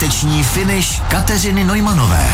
Páteční 0.00 0.42
finish 0.42 1.00
Kateřiny 1.10 1.64
Nojmanové. 1.64 2.26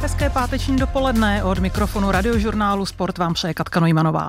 Hezké 0.00 0.30
páteční 0.30 0.76
dopoledne 0.76 1.44
od 1.44 1.58
mikrofonu 1.58 2.10
radiožurnálu 2.10 2.86
Sport 2.86 3.18
vám 3.18 3.34
přeje 3.34 3.54
Katka 3.54 3.80
Nojmanová. 3.80 4.28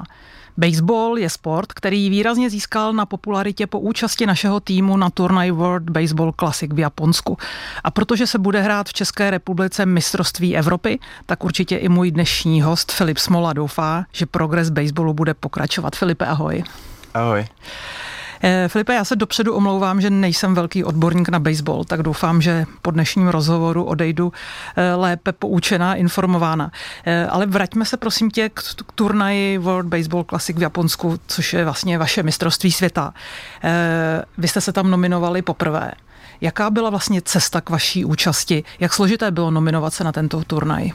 Baseball 0.58 1.18
je 1.18 1.30
sport, 1.30 1.74
který 1.74 2.10
výrazně 2.10 2.50
získal 2.50 2.94
na 2.94 3.06
popularitě 3.06 3.68
po 3.68 3.80
účasti 3.80 4.26
našeho 4.26 4.60
týmu 4.60 4.98
na 4.98 5.10
turnaj 5.10 5.52
World 5.52 5.90
Baseball 5.90 6.34
Classic 6.40 6.74
v 6.74 6.80
Japonsku. 6.80 7.38
A 7.84 7.92
protože 7.92 8.28
se 8.28 8.40
bude 8.40 8.62
hrát 8.62 8.90
v 8.90 8.94
České 8.94 9.32
republice 9.32 9.86
mistrovství 9.86 10.58
Evropy, 10.58 11.00
tak 11.26 11.44
určitě 11.44 11.78
i 11.78 11.90
můj 11.90 12.12
dnešní 12.12 12.62
host 12.62 12.92
Filip 12.92 13.18
Smola 13.18 13.54
doufá, 13.54 14.06
že 14.12 14.26
progres 14.26 14.70
baseballu 14.70 15.14
bude 15.14 15.34
pokračovat. 15.34 15.96
Filipe, 15.96 16.26
ahoj. 16.26 16.64
Ahoj. 17.14 17.46
Eh, 18.42 18.68
Filipe, 18.68 18.94
já 18.94 19.06
se 19.06 19.16
dopředu 19.16 19.54
omlouvám, 19.54 20.02
že 20.02 20.10
nejsem 20.10 20.56
velký 20.56 20.84
odborník 20.84 21.30
na 21.30 21.40
baseball, 21.40 21.84
tak 21.84 22.04
doufám, 22.04 22.42
že 22.42 22.66
po 22.82 22.92
dnešním 22.92 23.28
rozhovoru 23.28 23.84
odejdu 23.84 24.34
eh, 24.76 24.96
lépe 24.96 25.32
poučená, 25.32 25.96
informována. 25.96 26.72
Eh, 27.06 27.28
ale 27.28 27.46
vraťme 27.46 27.86
se 27.86 27.98
prosím 27.98 28.32
tě 28.32 28.50
k 28.50 28.62
turnaji 28.96 29.58
World 29.58 29.88
Baseball 29.88 30.24
Classic 30.24 30.58
v 30.58 30.62
Japonsku, 30.62 31.20
což 31.28 31.54
je 31.54 31.64
vlastně 31.64 31.98
vaše 31.98 32.24
mistrovství 32.24 32.72
světa. 32.72 33.14
Vy 34.38 34.48
jste 34.48 34.62
se 34.62 34.74
tam 34.74 34.92
nominovali 34.92 35.42
poprvé. 35.42 35.92
Jaká 36.42 36.70
byla 36.70 36.90
vlastně 36.90 37.22
cesta 37.22 37.62
k 37.62 37.70
vaší 37.70 38.06
účasti? 38.06 38.64
Jak 38.80 38.94
složité 38.94 39.32
bylo 39.32 39.52
nominovat 39.52 39.94
se 39.94 40.04
na 40.04 40.12
tento 40.12 40.44
turnaj? 40.44 40.92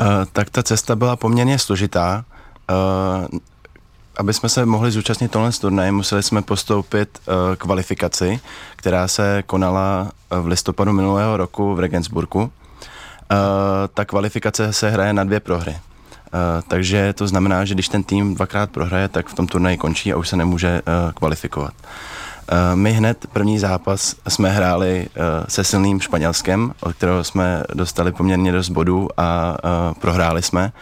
Uh, 0.00 0.06
tak 0.32 0.50
ta 0.50 0.62
cesta 0.62 0.96
byla 0.96 1.16
poměrně 1.16 1.58
složitá. 1.58 2.24
Uh, 2.70 3.38
aby 4.16 4.32
jsme 4.32 4.48
se 4.48 4.66
mohli 4.66 4.90
zúčastnit 4.90 5.30
tohle 5.30 5.52
turnaje, 5.52 5.92
museli 5.92 6.22
jsme 6.22 6.42
postoupit 6.42 7.18
uh, 7.26 7.34
kvalifikaci, 7.56 8.40
která 8.76 9.08
se 9.08 9.42
konala 9.46 10.10
eh, 10.30 10.40
v 10.40 10.46
listopadu 10.46 10.92
minulého 10.92 11.36
roku 11.36 11.74
v 11.74 11.80
Regensburgu. 11.80 12.40
Uh, 12.42 12.48
ta 13.94 14.04
kvalifikace 14.04 14.72
se 14.72 14.90
hraje 14.90 15.12
na 15.12 15.24
dvě 15.24 15.40
prohry. 15.40 15.72
Uh, 15.72 15.78
takže 16.68 17.12
to 17.12 17.28
znamená, 17.28 17.64
že 17.64 17.74
když 17.74 17.88
ten 17.88 18.02
tým 18.02 18.34
dvakrát 18.34 18.70
prohraje, 18.70 19.08
tak 19.08 19.28
v 19.28 19.34
tom 19.34 19.46
turnaji 19.46 19.76
končí 19.76 20.12
a 20.12 20.16
už 20.16 20.28
se 20.28 20.36
nemůže 20.36 20.82
uh, 20.86 21.12
kvalifikovat. 21.12 21.74
Uh, 21.82 22.76
my 22.76 22.92
hned 22.92 23.26
první 23.32 23.58
zápas 23.58 24.14
jsme 24.28 24.50
hráli 24.50 25.08
se 25.48 25.64
silným 25.64 26.00
Španělskem, 26.00 26.72
od 26.80 26.92
kterého 26.92 27.24
jsme 27.24 27.62
dostali 27.74 28.12
poměrně 28.12 28.52
dost 28.52 28.68
bodů 28.68 29.08
a 29.16 29.56
prohráli 30.00 30.42
jsme 30.42 30.72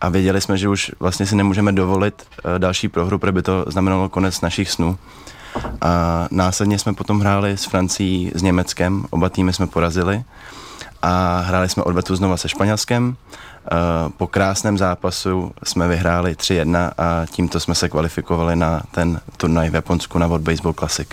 a 0.00 0.08
věděli 0.08 0.40
jsme, 0.40 0.58
že 0.58 0.68
už 0.68 0.92
vlastně 1.00 1.26
si 1.26 1.36
nemůžeme 1.36 1.72
dovolit 1.72 2.22
uh, 2.44 2.58
další 2.58 2.88
prohru, 2.88 3.18
protože 3.18 3.32
by 3.32 3.42
to 3.42 3.64
znamenalo 3.68 4.08
konec 4.08 4.40
našich 4.40 4.70
snů. 4.70 4.98
A 5.80 6.26
následně 6.30 6.78
jsme 6.78 6.94
potom 6.94 7.20
hráli 7.20 7.56
s 7.56 7.64
Francií, 7.64 8.32
s 8.34 8.42
Německem, 8.42 9.04
oba 9.10 9.28
týmy 9.28 9.52
jsme 9.52 9.66
porazili 9.66 10.24
a 11.02 11.40
hráli 11.40 11.68
jsme 11.68 11.82
odvetu 11.82 12.16
znova 12.16 12.36
se 12.36 12.48
Španělskem. 12.48 13.16
Uh, 13.72 14.12
po 14.16 14.26
krásném 14.26 14.78
zápasu 14.78 15.52
jsme 15.64 15.88
vyhráli 15.88 16.32
3-1 16.32 16.90
a 16.98 17.26
tímto 17.30 17.60
jsme 17.60 17.74
se 17.74 17.88
kvalifikovali 17.88 18.56
na 18.56 18.82
ten 18.90 19.20
turnaj 19.36 19.70
v 19.70 19.74
Japonsku 19.74 20.18
na 20.18 20.26
World 20.26 20.44
Baseball 20.44 20.72
Classic. 20.72 21.08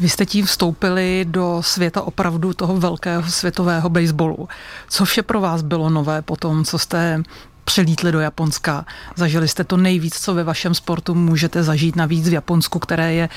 Vy 0.00 0.08
jste 0.08 0.26
tím 0.26 0.46
vstoupili 0.46 1.26
do 1.28 1.62
světa 1.64 2.02
opravdu 2.02 2.54
toho 2.54 2.76
velkého 2.76 3.22
světového 3.30 3.88
baseballu. 3.88 4.48
Co 4.88 5.04
vše 5.04 5.22
pro 5.22 5.40
vás 5.40 5.62
bylo 5.62 5.90
nové 5.90 6.22
po 6.22 6.36
tom, 6.36 6.64
co 6.64 6.78
jste 6.78 7.22
přelítli 7.64 8.12
do 8.12 8.20
Japonska. 8.20 8.84
Zažili 9.16 9.48
jste 9.48 9.64
to 9.64 9.76
nejvíc, 9.76 10.20
co 10.20 10.34
ve 10.34 10.44
vašem 10.44 10.74
sportu 10.74 11.14
můžete 11.14 11.62
zažít 11.62 11.96
navíc 11.96 12.28
v 12.28 12.32
Japonsku, 12.32 12.78
které 12.78 13.14
je 13.14 13.28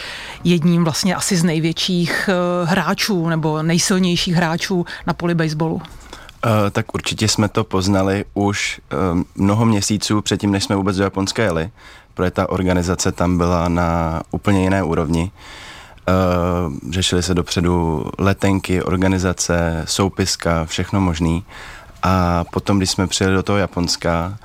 jedním 0.43 0.83
vlastně 0.83 1.15
asi 1.15 1.37
z 1.37 1.43
největších 1.43 2.29
eh, 2.29 2.65
hráčů 2.65 3.29
nebo 3.29 3.63
nejsilnějších 3.63 4.35
hráčů 4.35 4.85
na 5.07 5.13
poli 5.13 5.35
baseballu. 5.35 5.75
Uh, 5.75 6.51
tak 6.71 6.95
určitě 6.95 7.27
jsme 7.27 7.49
to 7.49 7.63
poznali 7.63 8.25
už 8.33 8.81
uh, 9.13 9.21
mnoho 9.35 9.65
měsíců 9.65 10.21
předtím, 10.21 10.51
než 10.51 10.63
jsme 10.63 10.75
vůbec 10.75 10.97
do 10.97 11.03
Japonska 11.03 11.43
jeli, 11.43 11.69
protože 12.13 12.31
ta 12.31 12.49
organizace 12.49 13.11
tam 13.11 13.37
byla 13.37 13.69
na 13.69 14.21
úplně 14.31 14.63
jiné 14.63 14.83
úrovni. 14.83 15.31
Řešili 16.89 17.23
se 17.23 17.33
dopředu 17.33 18.05
letenky, 18.19 18.83
organizace, 18.83 19.83
soupiska, 19.87 20.65
všechno 20.65 21.01
možný. 21.01 21.43
A 22.07 22.43
potom, 22.51 22.77
když 22.77 22.89
jsme 22.89 23.07
přijeli 23.07 23.35
do 23.35 23.43
toho 23.43 23.57
Japonska, 23.57 24.37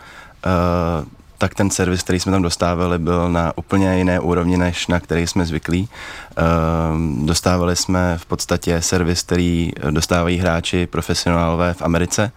uh, 0.46 1.08
tak 1.38 1.54
ten 1.54 1.70
servis, 1.70 2.02
který 2.02 2.20
jsme 2.20 2.32
tam 2.32 2.42
dostávali, 2.42 2.98
byl 2.98 3.30
na 3.30 3.52
úplně 3.56 3.98
jiné 3.98 4.20
úrovni, 4.20 4.56
než 4.56 4.86
na 4.86 5.00
který 5.00 5.26
jsme 5.26 5.46
zvyklí. 5.46 5.88
Uh, 6.38 7.26
dostávali 7.26 7.76
jsme 7.76 8.18
v 8.18 8.26
podstatě 8.26 8.82
servis, 8.82 9.22
který 9.22 9.72
dostávají 9.90 10.38
hráči 10.38 10.86
profesionálové 10.86 11.74
v 11.74 11.82
Americe. 11.82 12.32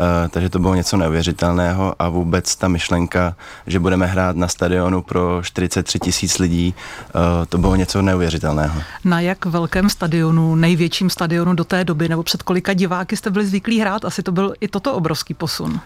Uh, 0.00 0.28
takže 0.30 0.48
to 0.48 0.58
bylo 0.58 0.74
něco 0.74 0.96
neuvěřitelného 0.96 1.94
a 1.98 2.08
vůbec 2.08 2.56
ta 2.56 2.68
myšlenka, 2.68 3.36
že 3.66 3.78
budeme 3.78 4.06
hrát 4.06 4.36
na 4.36 4.48
stadionu 4.48 5.02
pro 5.02 5.42
43 5.42 5.98
tisíc 5.98 6.38
lidí, 6.38 6.74
uh, 7.14 7.20
to 7.48 7.58
bylo 7.58 7.76
něco 7.76 8.02
neuvěřitelného. 8.02 8.82
Na 9.04 9.20
jak 9.20 9.44
velkém 9.44 9.90
stadionu, 9.90 10.54
největším 10.54 11.10
stadionu 11.10 11.54
do 11.54 11.64
té 11.64 11.84
doby, 11.84 12.08
nebo 12.08 12.22
před 12.22 12.42
kolika 12.42 12.72
diváky 12.72 13.16
jste 13.16 13.30
byli 13.30 13.46
zvyklí 13.46 13.80
hrát? 13.80 14.04
Asi 14.04 14.22
to 14.22 14.32
byl 14.32 14.54
i 14.60 14.68
toto 14.68 14.94
obrovský 14.94 15.34
posun. 15.34 15.70
Uh, 15.70 15.78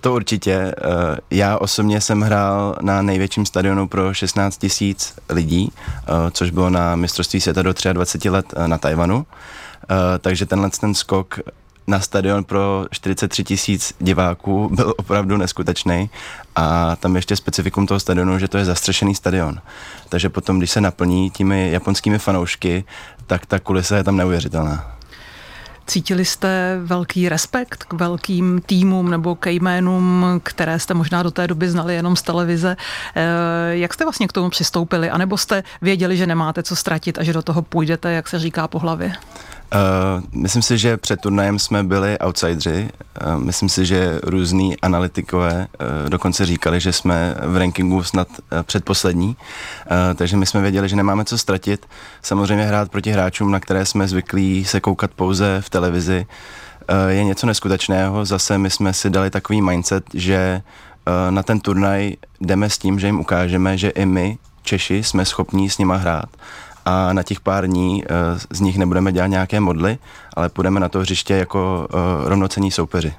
to 0.00 0.14
určitě. 0.14 0.74
Já 1.30 1.58
osobně 1.58 2.00
jsem 2.00 2.20
hrál 2.20 2.76
na 2.80 3.02
největším 3.02 3.46
stadionu 3.46 3.88
pro 3.88 4.14
16 4.14 4.58
tisíc 4.58 5.14
lidí, 5.28 5.72
což 6.32 6.50
bylo 6.50 6.70
na 6.70 6.96
mistrovství 6.96 7.40
světa 7.40 7.62
do 7.62 7.74
23 7.92 8.30
let 8.30 8.54
na 8.66 8.78
Tajvanu. 8.78 9.26
Takže 10.20 10.46
tenhle 10.46 10.70
ten 10.70 10.94
skok 10.94 11.40
na 11.88 12.00
stadion 12.00 12.44
pro 12.44 12.86
43 12.90 13.44
tisíc 13.44 13.94
diváků 13.98 14.70
byl 14.72 14.94
opravdu 14.96 15.36
neskutečný 15.36 16.10
a 16.56 16.96
tam 16.96 17.16
ještě 17.16 17.36
specifikum 17.36 17.86
toho 17.86 18.00
stadionu, 18.00 18.38
že 18.38 18.48
to 18.48 18.58
je 18.58 18.64
zastřešený 18.64 19.14
stadion. 19.14 19.60
Takže 20.08 20.28
potom, 20.28 20.58
když 20.58 20.70
se 20.70 20.80
naplní 20.80 21.30
těmi 21.30 21.72
japonskými 21.72 22.18
fanoušky, 22.18 22.84
tak 23.26 23.46
ta 23.46 23.58
kulisa 23.58 23.96
je 23.96 24.04
tam 24.04 24.16
neuvěřitelná. 24.16 24.98
Cítili 25.86 26.24
jste 26.24 26.78
velký 26.82 27.28
respekt 27.28 27.84
k 27.84 27.92
velkým 27.92 28.60
týmům 28.66 29.10
nebo 29.10 29.34
ke 29.34 29.52
jménům, 29.52 30.26
které 30.42 30.78
jste 30.78 30.94
možná 30.94 31.22
do 31.22 31.30
té 31.30 31.46
doby 31.46 31.70
znali 31.70 31.94
jenom 31.94 32.16
z 32.16 32.22
televize. 32.22 32.76
Eh, 33.14 33.24
jak 33.70 33.94
jste 33.94 34.04
vlastně 34.04 34.28
k 34.28 34.32
tomu 34.32 34.50
přistoupili? 34.50 35.10
A 35.10 35.18
nebo 35.18 35.36
jste 35.36 35.62
věděli, 35.82 36.16
že 36.16 36.26
nemáte 36.26 36.62
co 36.62 36.76
ztratit 36.76 37.18
a 37.18 37.22
že 37.22 37.32
do 37.32 37.42
toho 37.42 37.62
půjdete, 37.62 38.12
jak 38.12 38.28
se 38.28 38.38
říká 38.38 38.68
po 38.68 38.78
hlavě? 38.78 39.12
Uh, 39.74 40.24
myslím 40.32 40.62
si, 40.62 40.78
že 40.78 40.96
před 40.96 41.20
turnajem 41.20 41.58
jsme 41.58 41.84
byli 41.84 42.18
outsidři. 42.18 42.88
Uh, 43.26 43.44
myslím 43.44 43.68
si, 43.68 43.86
že 43.86 44.20
různí 44.22 44.80
analytikové 44.80 45.66
uh, 45.80 46.10
dokonce 46.10 46.46
říkali, 46.46 46.80
že 46.80 46.92
jsme 46.92 47.34
v 47.42 47.56
rankingu 47.56 48.02
snad 48.02 48.28
uh, 48.28 48.62
předposlední. 48.62 49.28
Uh, 49.28 49.36
takže 50.14 50.36
my 50.36 50.46
jsme 50.46 50.60
věděli, 50.60 50.88
že 50.88 50.96
nemáme 50.96 51.24
co 51.24 51.38
ztratit. 51.38 51.86
Samozřejmě 52.22 52.64
hrát 52.64 52.90
proti 52.90 53.10
hráčům, 53.10 53.50
na 53.50 53.60
které 53.60 53.84
jsme 53.84 54.08
zvyklí 54.08 54.64
se 54.64 54.80
koukat 54.80 55.10
pouze 55.10 55.60
v 55.60 55.70
televizi, 55.70 56.26
uh, 56.90 57.10
je 57.10 57.24
něco 57.24 57.46
neskutečného. 57.46 58.24
Zase 58.24 58.58
my 58.58 58.70
jsme 58.70 58.92
si 58.92 59.10
dali 59.10 59.30
takový 59.30 59.62
mindset, 59.62 60.04
že 60.14 60.62
uh, 61.06 61.30
na 61.30 61.42
ten 61.42 61.60
turnaj 61.60 62.12
jdeme 62.40 62.70
s 62.70 62.78
tím, 62.78 62.98
že 63.00 63.06
jim 63.06 63.20
ukážeme, 63.20 63.78
že 63.78 63.88
i 63.88 64.06
my, 64.06 64.38
Češi, 64.62 65.02
jsme 65.02 65.24
schopní 65.24 65.70
s 65.70 65.78
nima 65.78 65.96
hrát 65.96 66.28
a 66.84 67.12
na 67.12 67.22
těch 67.22 67.40
pár 67.40 67.66
dní 67.66 68.04
eh, 68.04 68.08
z 68.50 68.60
nich 68.60 68.78
nebudeme 68.78 69.12
dělat 69.12 69.26
nějaké 69.26 69.60
modly, 69.60 69.98
ale 70.36 70.48
půjdeme 70.48 70.80
na 70.80 70.88
to 70.88 70.98
hřiště 70.98 71.34
jako 71.34 71.88
eh, 71.90 72.28
rovnocení 72.28 72.70
soupeři. 72.70 73.14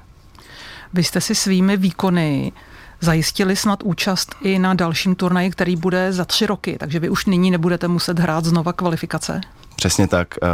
Vy 0.92 1.04
jste 1.04 1.20
si 1.20 1.34
svými 1.34 1.76
výkony 1.76 2.52
zajistili 3.00 3.56
snad 3.56 3.82
účast 3.82 4.34
i 4.42 4.58
na 4.58 4.74
dalším 4.74 5.14
turnaji, 5.14 5.50
který 5.50 5.76
bude 5.76 6.12
za 6.12 6.24
tři 6.24 6.46
roky, 6.46 6.76
takže 6.80 6.98
vy 6.98 7.08
už 7.08 7.26
nyní 7.26 7.50
nebudete 7.50 7.88
muset 7.88 8.18
hrát 8.18 8.44
znova 8.44 8.72
kvalifikace. 8.72 9.40
Přesně 9.76 10.08
tak. 10.08 10.34
Eh, 10.42 10.46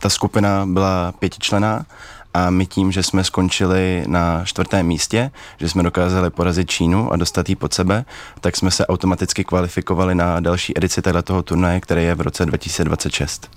ta 0.00 0.10
skupina 0.10 0.66
byla 0.66 1.12
pětičlená 1.18 1.86
a 2.34 2.50
my 2.50 2.66
tím, 2.66 2.92
že 2.92 3.02
jsme 3.02 3.24
skončili 3.24 4.04
na 4.06 4.44
čtvrtém 4.44 4.86
místě, 4.86 5.30
že 5.60 5.68
jsme 5.68 5.82
dokázali 5.82 6.30
porazit 6.30 6.70
Čínu 6.70 7.12
a 7.12 7.16
dostat 7.16 7.48
ji 7.48 7.56
pod 7.56 7.74
sebe, 7.74 8.04
tak 8.40 8.56
jsme 8.56 8.70
se 8.70 8.86
automaticky 8.86 9.44
kvalifikovali 9.44 10.14
na 10.14 10.40
další 10.40 10.78
edici 10.78 11.02
tohoto 11.02 11.42
turnaje, 11.42 11.80
který 11.80 12.04
je 12.04 12.14
v 12.14 12.20
roce 12.20 12.46
2026. 12.46 13.50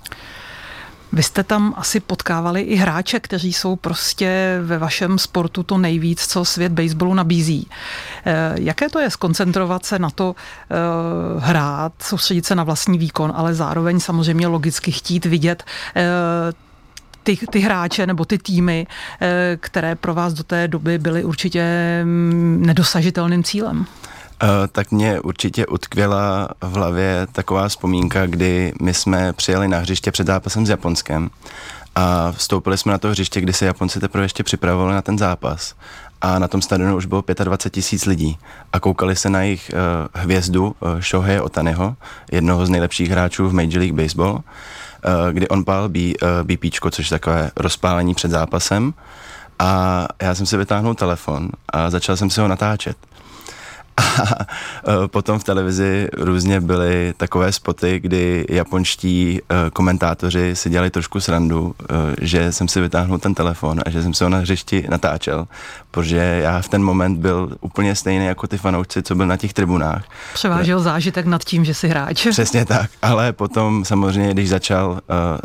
Vy 1.12 1.22
jste 1.22 1.44
tam 1.44 1.74
asi 1.76 2.00
potkávali 2.00 2.60
i 2.60 2.76
hráče, 2.76 3.20
kteří 3.20 3.52
jsou 3.52 3.76
prostě 3.76 4.58
ve 4.62 4.78
vašem 4.78 5.18
sportu 5.18 5.62
to 5.62 5.78
nejvíc, 5.78 6.26
co 6.26 6.44
svět 6.44 6.72
baseballu 6.72 7.14
nabízí. 7.14 7.68
Eh, 8.26 8.54
jaké 8.54 8.88
to 8.88 9.00
je 9.00 9.10
skoncentrovat 9.10 9.86
se 9.86 9.98
na 9.98 10.10
to 10.10 10.34
eh, 10.70 10.74
hrát, 11.38 11.92
soustředit 12.02 12.46
se 12.46 12.54
na 12.54 12.64
vlastní 12.64 12.98
výkon, 12.98 13.32
ale 13.36 13.54
zároveň 13.54 14.00
samozřejmě 14.00 14.46
logicky 14.46 14.92
chtít 14.92 15.24
vidět 15.24 15.64
eh, 15.96 16.02
ty, 17.36 17.46
ty 17.46 17.60
hráče 17.60 18.06
nebo 18.06 18.24
ty 18.24 18.38
týmy, 18.38 18.86
eh, 19.20 19.58
které 19.60 19.94
pro 19.94 20.14
vás 20.14 20.32
do 20.32 20.42
té 20.42 20.68
doby 20.68 20.98
byly 20.98 21.24
určitě 21.24 21.64
mm, 22.04 22.62
nedosažitelným 22.66 23.44
cílem? 23.44 23.78
Uh, 24.42 24.48
tak 24.72 24.90
mě 24.90 25.20
určitě 25.20 25.66
utkvěla 25.66 26.48
v 26.60 26.72
hlavě 26.72 27.26
taková 27.32 27.68
vzpomínka, 27.68 28.26
kdy 28.26 28.72
my 28.82 28.94
jsme 28.94 29.32
přijeli 29.32 29.68
na 29.68 29.78
hřiště 29.78 30.10
před 30.10 30.26
zápasem 30.26 30.66
s 30.66 30.70
Japonskem 30.70 31.30
A 31.94 32.32
vstoupili 32.32 32.78
jsme 32.78 32.92
na 32.92 32.98
to 32.98 33.08
hřiště, 33.08 33.40
kdy 33.40 33.52
se 33.52 33.66
Japonci 33.66 34.00
teprve 34.00 34.24
ještě 34.24 34.42
připravovali 34.42 34.94
na 34.94 35.02
ten 35.02 35.18
zápas 35.18 35.74
a 36.20 36.38
na 36.38 36.48
tom 36.48 36.62
stadionu 36.62 36.96
už 36.96 37.06
bylo 37.06 37.24
25 37.44 37.74
tisíc 37.74 38.06
lidí 38.06 38.38
a 38.72 38.80
koukali 38.80 39.16
se 39.16 39.30
na 39.30 39.42
jejich 39.42 39.70
uh, 39.74 40.22
hvězdu 40.22 40.66
uh, 40.66 41.00
Shohei 41.00 41.40
Otaniho, 41.40 41.96
jednoho 42.32 42.66
z 42.66 42.70
nejlepších 42.70 43.10
hráčů 43.10 43.48
v 43.48 43.54
Major 43.54 43.78
League 43.78 43.94
Baseball, 43.94 44.42
kdy 45.32 45.48
on 45.48 45.64
pál 45.64 45.88
bí, 45.88 46.14
uh, 46.18 46.28
BPčko, 46.42 46.90
což 46.90 47.10
je 47.10 47.14
takové 47.18 47.50
rozpálení 47.56 48.14
před 48.14 48.30
zápasem 48.30 48.94
a 49.58 50.06
já 50.22 50.34
jsem 50.34 50.46
si 50.46 50.56
vytáhnul 50.56 50.94
telefon 50.94 51.50
a 51.68 51.90
začal 51.90 52.16
jsem 52.16 52.30
si 52.30 52.40
ho 52.40 52.48
natáčet. 52.48 52.96
A 53.98 55.04
e, 55.04 55.08
potom 55.08 55.38
v 55.38 55.44
televizi 55.44 56.08
různě 56.16 56.60
byly 56.60 57.14
takové 57.16 57.52
spoty, 57.52 58.00
kdy 58.00 58.46
japonští 58.50 59.40
komentátoři 59.72 60.56
si 60.56 60.70
dělali 60.70 60.90
trošku 60.90 61.20
srandu, 61.20 61.74
že 62.20 62.52
jsem 62.52 62.68
si 62.68 62.80
vytáhnul 62.80 63.18
ten 63.18 63.34
telefon 63.34 63.80
a 63.86 63.90
že 63.90 64.02
jsem 64.02 64.14
se 64.14 64.24
ho 64.24 64.30
na 64.30 64.38
hřišti 64.38 64.86
natáčel, 64.90 65.46
protože 65.98 66.40
já 66.42 66.60
v 66.62 66.68
ten 66.68 66.82
moment 66.82 67.18
byl 67.18 67.56
úplně 67.60 67.94
stejný 67.94 68.26
jako 68.26 68.46
ty 68.46 68.58
fanoušci, 68.58 69.02
co 69.02 69.14
byl 69.14 69.26
na 69.26 69.36
těch 69.36 69.52
tribunách. 69.52 70.04
Převážel 70.34 70.80
zážitek 70.80 71.26
nad 71.26 71.44
tím, 71.44 71.64
že 71.64 71.74
si 71.74 71.88
hráč. 71.88 72.26
Přesně 72.30 72.64
tak, 72.64 72.90
ale 73.02 73.32
potom 73.32 73.84
samozřejmě, 73.84 74.34
když 74.34 74.48
začal 74.48 74.90
uh, 74.90 74.98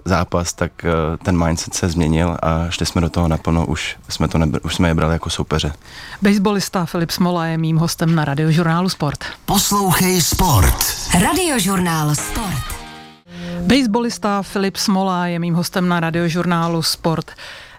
zápas, 0.06 0.54
tak 0.54 0.72
uh, 0.84 1.18
ten 1.18 1.46
mindset 1.46 1.74
se 1.74 1.90
změnil 1.90 2.38
a 2.42 2.70
šli 2.70 2.86
jsme 2.86 3.02
do 3.02 3.10
toho 3.10 3.28
naplno, 3.28 3.66
už 3.66 3.98
jsme, 4.10 4.28
to 4.28 4.38
nebr- 4.38 4.60
už 4.64 4.76
jsme 4.76 4.88
je 4.88 4.94
brali 4.94 5.14
jako 5.14 5.30
soupeře. 5.30 5.74
Baseballista 6.22 6.86
Filip 6.86 7.12
Smola 7.12 7.46
je 7.46 7.58
mým 7.58 7.78
hostem 7.78 8.16
na 8.16 8.26
radiožurnálu 8.26 8.90
Sport. 8.90 9.24
Poslouchej 9.46 10.22
Sport. 10.22 10.78
Radiožurnál 11.22 12.16
Sport. 12.16 12.83
Baseballista 13.62 14.42
Filip 14.42 14.78
Smola 14.78 15.28
je 15.28 15.40
mým 15.40 15.56
hostem 15.56 15.88
na 15.88 16.00
radiožurnálu 16.00 16.82
Sport. 16.82 17.32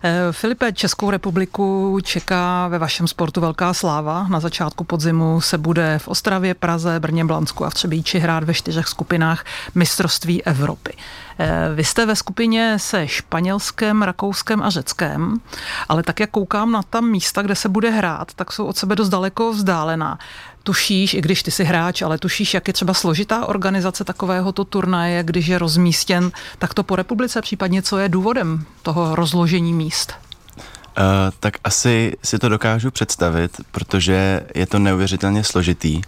Eh, 0.07 0.33
Filipe, 0.33 0.73
Českou 0.73 1.11
republiku 1.11 1.99
čeká 2.03 2.69
ve 2.69 2.79
vašem 2.79 3.09
sportu 3.09 3.41
velká 3.41 3.75
sláva. 3.75 4.27
Na 4.29 4.41
začátku 4.41 4.85
podzimu 4.85 5.41
se 5.41 5.59
bude 5.59 5.99
v 5.99 6.09
Ostravě, 6.09 6.55
Praze, 6.55 7.01
Brně, 7.01 7.25
Blansku 7.25 7.65
a 7.65 7.71
v 7.71 7.75
Třebíči 7.75 8.19
hrát 8.19 8.45
ve 8.45 8.55
čtyřech 8.55 8.87
skupinách 8.87 9.45
mistrovství 9.75 10.45
Evropy. 10.45 10.93
Eh, 11.39 11.71
vy 11.75 11.85
jste 11.85 12.07
ve 12.07 12.17
skupině 12.17 12.79
se 12.79 13.09
Španělskem, 13.09 14.03
Rakouskem 14.03 14.63
a 14.63 14.71
Řeckem, 14.71 15.41
ale 15.89 16.03
tak 16.03 16.21
jak 16.21 16.31
koukám 16.31 16.73
na 16.73 16.83
tam 16.83 17.11
místa, 17.11 17.43
kde 17.43 17.55
se 17.55 17.69
bude 17.69 17.91
hrát, 17.91 18.35
tak 18.35 18.53
jsou 18.53 18.67
od 18.67 18.77
sebe 18.77 18.97
dost 18.97 19.09
daleko 19.09 19.53
vzdálená 19.53 20.19
tušíš, 20.65 21.15
i 21.15 21.21
když 21.21 21.43
ty 21.43 21.51
jsi 21.51 21.65
hráč, 21.65 22.03
ale 22.03 22.19
tušíš, 22.19 22.55
jak 22.55 22.69
je 22.69 22.75
třeba 22.75 22.95
složitá 22.95 23.47
organizace 23.47 24.05
takovéhoto 24.05 24.65
turnaje, 24.65 25.23
když 25.23 25.47
je 25.47 25.59
rozmístěn 25.59 26.33
takto 26.59 26.83
po 26.83 26.97
republice, 26.97 27.43
případně 27.43 27.83
co 27.83 27.99
je 27.99 28.09
důvodem 28.09 28.65
toho 28.83 29.15
rozložení 29.15 29.73
míst? 29.73 30.13
Uh, 30.57 31.05
tak 31.41 31.55
asi 31.65 32.17
si 32.25 32.39
to 32.39 32.49
dokážu 32.49 32.91
představit, 32.91 33.61
protože 33.71 34.47
je 34.55 34.67
to 34.67 34.79
neuvěřitelně 34.79 35.45
složitý. 35.45 36.01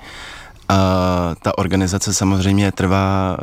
A 0.68 0.76
ta 1.42 1.58
organizace 1.58 2.14
samozřejmě 2.14 2.72
trvá, 2.72 3.36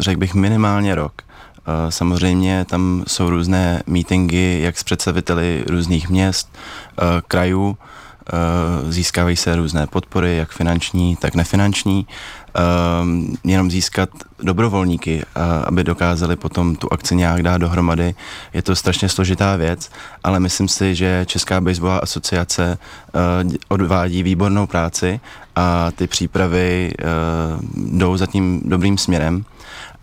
řekl 0.00 0.20
bych, 0.20 0.34
minimálně 0.34 0.94
rok. 0.94 1.12
Uh, 1.22 1.90
samozřejmě 1.90 2.64
tam 2.64 3.04
jsou 3.06 3.30
různé 3.30 3.82
meetingy, 3.86 4.60
jak 4.62 4.78
s 4.78 4.84
představiteli 4.84 5.64
různých 5.68 6.08
měst, 6.08 6.48
uh, 6.52 7.04
krajů, 7.28 7.78
Eh, 7.78 7.97
získávají 8.88 9.36
se 9.36 9.56
různé 9.56 9.86
podpory, 9.86 10.36
jak 10.36 10.50
finanční, 10.50 11.16
tak 11.16 11.34
nefinanční. 11.34 12.06
Um, 13.02 13.36
jenom 13.44 13.70
získat 13.70 14.08
dobrovolníky, 14.42 15.16
uh, 15.16 15.42
aby 15.64 15.84
dokázali 15.84 16.36
potom 16.36 16.76
tu 16.76 16.92
akci 16.92 17.16
nějak 17.16 17.42
dát 17.42 17.58
dohromady. 17.58 18.14
Je 18.52 18.62
to 18.62 18.76
strašně 18.76 19.08
složitá 19.08 19.56
věc, 19.56 19.90
ale 20.24 20.40
myslím 20.40 20.68
si, 20.68 20.94
že 20.94 21.24
Česká 21.26 21.60
baseballová 21.60 21.98
asociace 21.98 22.78
uh, 23.44 23.52
odvádí 23.68 24.22
výbornou 24.22 24.66
práci 24.66 25.20
a 25.56 25.90
ty 25.90 26.06
přípravy 26.06 26.92
jdou 27.76 28.16
za 28.16 28.26
tím 28.26 28.62
dobrým 28.64 28.98
směrem. 28.98 29.44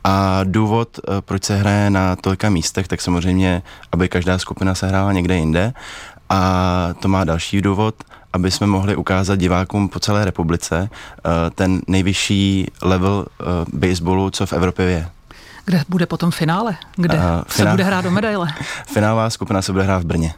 A 0.03 0.43
důvod, 0.43 0.99
proč 1.19 1.43
se 1.43 1.57
hraje 1.57 1.89
na 1.89 2.15
tolika 2.15 2.49
místech, 2.49 2.87
tak 2.87 3.01
samozřejmě, 3.01 3.61
aby 3.91 4.09
každá 4.09 4.37
skupina 4.37 4.75
se 4.75 4.87
hrála 4.87 5.11
někde 5.11 5.35
jinde. 5.35 5.73
A 6.29 6.89
to 6.99 7.07
má 7.07 7.23
další 7.23 7.61
důvod, 7.61 7.95
aby 8.33 8.51
jsme 8.51 8.67
mohli 8.67 8.95
ukázat 8.95 9.35
divákům 9.35 9.89
po 9.89 9.99
celé 9.99 10.25
republice 10.25 10.89
uh, 10.89 11.31
ten 11.55 11.81
nejvyšší 11.87 12.67
level 12.81 13.25
uh, 13.39 13.79
baseballu, 13.79 14.29
co 14.29 14.45
v 14.45 14.53
Evropě 14.53 14.85
je. 14.85 15.09
Kde 15.65 15.83
bude 15.89 16.05
potom 16.05 16.31
finále? 16.31 16.77
Kde 16.95 17.17
uh, 17.17 17.23
se 17.23 17.53
finál... 17.57 17.73
bude 17.73 17.83
hrát 17.83 18.01
do 18.01 18.11
medaile? 18.11 18.47
Finálová 18.87 19.29
skupina 19.29 19.61
se 19.61 19.71
bude 19.71 19.83
hrát 19.83 20.01
v 20.01 20.05
Brně. 20.05 20.33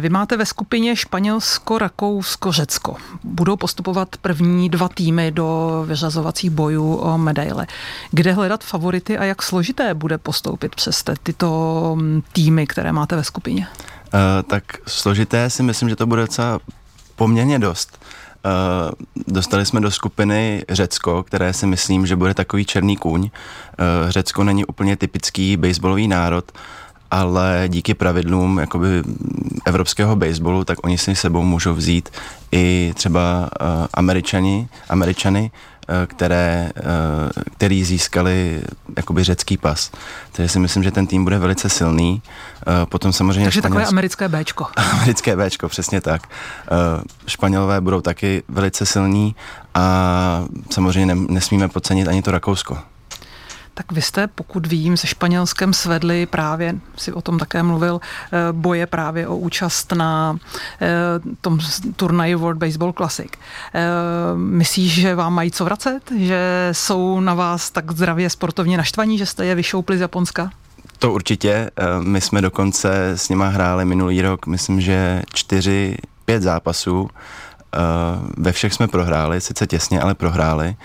Vy 0.00 0.08
máte 0.08 0.36
ve 0.36 0.46
skupině 0.46 0.96
Španělsko, 0.96 1.78
Rakousko, 1.78 2.52
Řecko. 2.52 2.96
Budou 3.24 3.56
postupovat 3.56 4.08
první 4.22 4.70
dva 4.70 4.88
týmy 4.88 5.30
do 5.30 5.84
vyřazovacích 5.86 6.50
bojů 6.50 6.94
o 6.94 7.18
medaile. 7.18 7.66
Kde 8.10 8.32
hledat 8.32 8.64
favority 8.64 9.18
a 9.18 9.24
jak 9.24 9.42
složité 9.42 9.94
bude 9.94 10.18
postoupit 10.18 10.74
přes 10.74 11.04
tyto 11.22 11.92
mm, 11.98 12.22
týmy, 12.32 12.66
které 12.66 12.92
máte 12.92 13.16
ve 13.16 13.24
skupině? 13.24 13.66
Uh, 13.70 13.91
tak 14.46 14.64
složité 14.86 15.50
si 15.50 15.62
myslím, 15.62 15.88
že 15.88 15.96
to 15.96 16.06
bude 16.06 16.22
docela 16.22 16.60
poměrně 17.16 17.58
dost. 17.58 17.98
Uh, 18.44 18.90
dostali 19.26 19.66
jsme 19.66 19.80
do 19.80 19.90
skupiny 19.90 20.64
Řecko, 20.68 21.22
které 21.22 21.52
si 21.52 21.66
myslím, 21.66 22.06
že 22.06 22.16
bude 22.16 22.34
takový 22.34 22.64
černý 22.64 22.96
kůň. 22.96 23.20
Uh, 23.22 23.30
Řecko 24.10 24.44
není 24.44 24.64
úplně 24.64 24.96
typický 24.96 25.56
baseballový 25.56 26.08
národ, 26.08 26.52
ale 27.10 27.64
díky 27.68 27.94
pravidlům 27.94 28.58
jakoby 28.58 29.02
evropského 29.66 30.16
baseballu, 30.16 30.64
tak 30.64 30.78
oni 30.84 30.98
si 30.98 31.14
sebou 31.14 31.42
můžou 31.42 31.74
vzít 31.74 32.10
i 32.52 32.92
třeba 32.96 33.50
uh, 33.60 33.86
američani, 33.94 34.68
američany, 34.88 35.50
Eh, 35.50 35.71
které, 36.06 36.70
eh, 36.76 36.82
který 37.56 37.84
získali 37.84 38.62
jakoby 38.96 39.24
řecký 39.24 39.56
pas. 39.56 39.90
Takže 40.32 40.48
si 40.48 40.58
myslím, 40.58 40.82
že 40.82 40.90
ten 40.90 41.06
tým 41.06 41.24
bude 41.24 41.38
velice 41.38 41.68
silný. 41.68 42.22
Eh, 42.66 42.86
potom 42.86 43.12
samozřejmě 43.12 43.44
Takže 43.44 43.60
Španělsko... 43.60 43.78
takové 43.80 43.88
americké 43.88 44.28
Bčko. 44.28 44.66
americké 44.92 45.36
Bčko, 45.36 45.68
přesně 45.68 46.00
tak. 46.00 46.22
Španělové 47.26 47.80
budou 47.80 48.00
taky 48.00 48.42
velice 48.48 48.86
silní 48.86 49.36
a 49.74 50.44
samozřejmě 50.70 51.14
nesmíme 51.14 51.68
podcenit 51.68 52.08
ani 52.08 52.22
to 52.22 52.30
Rakousko. 52.30 52.78
Tak 53.74 53.92
vy 53.92 54.02
jste, 54.02 54.26
pokud 54.26 54.66
vím, 54.66 54.96
se 54.96 55.06
Španělskem 55.06 55.72
svedli 55.72 56.26
právě, 56.26 56.74
si 56.96 57.12
o 57.12 57.22
tom 57.22 57.38
také 57.38 57.62
mluvil, 57.62 58.00
eh, 58.00 58.38
boje 58.52 58.86
právě 58.86 59.28
o 59.28 59.36
účast 59.36 59.92
na 59.92 60.36
eh, 60.80 60.88
tom 61.40 61.58
turnaji 61.96 62.34
World 62.34 62.58
Baseball 62.58 62.92
Classic. 62.92 63.32
Eh, 63.74 63.80
myslíš, 64.34 64.92
že 64.92 65.14
vám 65.14 65.34
mají 65.34 65.50
co 65.50 65.64
vracet? 65.64 66.00
Že 66.18 66.68
jsou 66.72 67.20
na 67.20 67.34
vás 67.34 67.70
tak 67.70 67.92
zdravě 67.92 68.30
sportovně 68.30 68.76
naštvaní, 68.76 69.18
že 69.18 69.26
jste 69.26 69.46
je 69.46 69.54
vyšoupli 69.54 69.98
z 69.98 70.00
Japonska? 70.00 70.50
To 70.98 71.12
určitě. 71.12 71.70
My 72.00 72.20
jsme 72.20 72.40
dokonce 72.40 73.10
s 73.10 73.28
nima 73.28 73.48
hráli 73.48 73.84
minulý 73.84 74.22
rok, 74.22 74.46
myslím, 74.46 74.80
že 74.80 75.22
čtyři, 75.34 75.96
pět 76.24 76.42
zápasů. 76.42 77.10
Ve 78.36 78.52
všech 78.52 78.72
jsme 78.72 78.88
prohráli, 78.88 79.40
sice 79.40 79.66
těsně, 79.66 80.00
ale 80.00 80.14
prohráli 80.14 80.76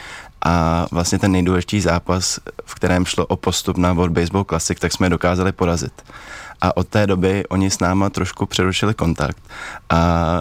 a 0.41 0.85
vlastně 0.91 1.19
ten 1.19 1.31
nejdůležitější 1.31 1.81
zápas, 1.81 2.39
v 2.65 2.75
kterém 2.75 3.05
šlo 3.05 3.25
o 3.25 3.35
postup 3.35 3.77
na 3.77 3.93
World 3.93 4.13
Baseball 4.13 4.43
Classic, 4.43 4.79
tak 4.79 4.93
jsme 4.93 5.05
je 5.05 5.09
dokázali 5.09 5.51
porazit. 5.51 6.03
A 6.61 6.77
od 6.77 6.87
té 6.87 7.07
doby 7.07 7.43
oni 7.49 7.71
s 7.71 7.79
náma 7.79 8.09
trošku 8.09 8.45
přerušili 8.45 8.93
kontakt 8.93 9.37
a 9.89 9.99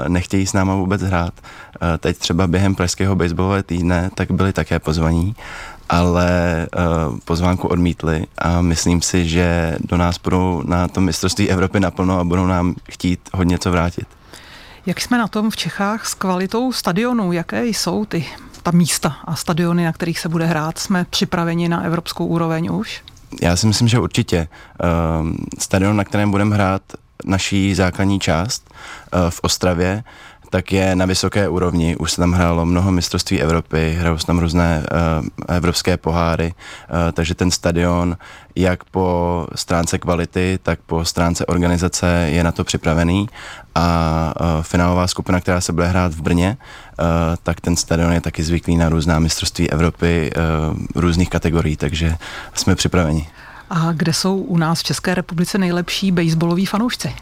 nechtějí 0.08 0.46
s 0.46 0.52
náma 0.52 0.74
vůbec 0.74 1.02
hrát. 1.02 1.34
Teď 1.98 2.18
třeba 2.18 2.46
během 2.46 2.74
pražského 2.74 3.16
baseballového 3.16 3.62
týdne 3.62 4.10
tak 4.14 4.30
byli 4.30 4.52
také 4.52 4.78
pozvaní, 4.78 5.36
ale 5.88 6.28
uh, 6.76 7.18
pozvánku 7.24 7.68
odmítli 7.68 8.26
a 8.38 8.60
myslím 8.60 9.02
si, 9.02 9.28
že 9.28 9.76
do 9.80 9.96
nás 9.96 10.18
budou 10.18 10.62
na 10.66 10.88
tom 10.88 11.04
mistrovství 11.04 11.50
Evropy 11.50 11.80
naplno 11.80 12.18
a 12.18 12.24
budou 12.24 12.46
nám 12.46 12.74
chtít 12.90 13.20
hodně 13.34 13.58
co 13.58 13.70
vrátit. 13.70 14.06
Jak 14.86 15.00
jsme 15.00 15.18
na 15.18 15.28
tom 15.28 15.50
v 15.50 15.56
Čechách 15.56 16.06
s 16.06 16.14
kvalitou 16.14 16.72
stadionů? 16.72 17.32
Jaké 17.32 17.66
jsou 17.66 18.04
ty 18.04 18.26
ta 18.66 18.72
místa 18.72 19.16
a 19.24 19.36
stadiony, 19.36 19.84
na 19.84 19.92
kterých 19.92 20.20
se 20.20 20.28
bude 20.28 20.46
hrát, 20.46 20.78
jsme 20.78 21.06
připraveni 21.10 21.68
na 21.68 21.82
evropskou 21.82 22.26
úroveň 22.26 22.68
už? 22.72 23.02
Já 23.42 23.56
si 23.56 23.66
myslím, 23.66 23.88
že 23.88 23.98
určitě. 23.98 24.48
Uh, 25.20 25.30
stadion, 25.58 25.96
na 25.96 26.04
kterém 26.04 26.30
budeme 26.30 26.54
hrát 26.54 26.82
naší 27.24 27.74
základní 27.74 28.20
část 28.20 28.70
uh, 28.70 29.30
v 29.30 29.40
Ostravě, 29.42 30.04
tak 30.50 30.72
je 30.72 30.96
na 30.96 31.06
vysoké 31.06 31.48
úrovni. 31.48 31.96
Už 31.96 32.12
se 32.12 32.16
tam 32.16 32.32
hrálo 32.32 32.66
mnoho 32.66 32.92
mistrovství 32.92 33.42
Evropy, 33.42 33.96
hrajou 33.98 34.18
se 34.18 34.26
tam 34.26 34.38
různé 34.38 34.82
uh, 35.48 35.56
evropské 35.56 35.96
poháry, 35.96 36.54
uh, 36.54 37.12
takže 37.12 37.34
ten 37.34 37.50
stadion 37.50 38.16
jak 38.56 38.84
po 38.84 39.46
stránce 39.54 39.98
kvality, 39.98 40.58
tak 40.62 40.78
po 40.86 41.04
stránce 41.04 41.46
organizace 41.46 42.28
je 42.30 42.44
na 42.44 42.52
to 42.52 42.64
připravený 42.64 43.28
a 43.74 44.34
uh, 44.40 44.62
finálová 44.62 45.06
skupina, 45.06 45.40
která 45.40 45.60
se 45.60 45.72
bude 45.72 45.86
hrát 45.86 46.14
v 46.14 46.22
Brně, 46.22 46.56
uh, 46.60 46.66
tak 47.42 47.60
ten 47.60 47.76
stadion 47.76 48.12
je 48.12 48.20
taky 48.20 48.42
zvyklý 48.42 48.76
na 48.76 48.88
různá 48.88 49.18
mistrovství 49.18 49.70
Evropy 49.70 50.30
uh, 50.36 50.78
různých 50.94 51.30
kategorií, 51.30 51.76
takže 51.76 52.16
jsme 52.54 52.74
připraveni. 52.74 53.28
A 53.70 53.92
kde 53.92 54.12
jsou 54.12 54.36
u 54.36 54.58
nás 54.58 54.80
v 54.80 54.84
České 54.84 55.14
republice 55.14 55.58
nejlepší 55.58 56.12
baseballoví 56.12 56.66
fanoušci? 56.66 57.14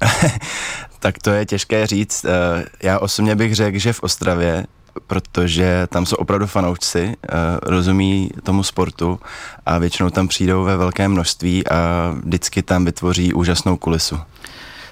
tak 0.98 1.18
to 1.18 1.30
je 1.30 1.46
těžké 1.46 1.86
říct. 1.86 2.24
Eh, 2.24 2.64
já 2.82 2.98
osobně 2.98 3.36
bych 3.36 3.54
řekl, 3.54 3.78
že 3.78 3.92
v 3.92 4.02
Ostravě 4.02 4.66
protože 5.06 5.86
tam 5.90 6.06
jsou 6.06 6.16
opravdu 6.16 6.46
fanoušci, 6.46 7.16
eh, 7.22 7.36
rozumí 7.62 8.30
tomu 8.42 8.62
sportu 8.62 9.20
a 9.66 9.78
většinou 9.78 10.10
tam 10.10 10.28
přijdou 10.28 10.64
ve 10.64 10.76
velkém 10.76 11.12
množství 11.12 11.66
a 11.66 12.10
vždycky 12.24 12.62
tam 12.62 12.84
vytvoří 12.84 13.34
úžasnou 13.34 13.76
kulisu. 13.76 14.20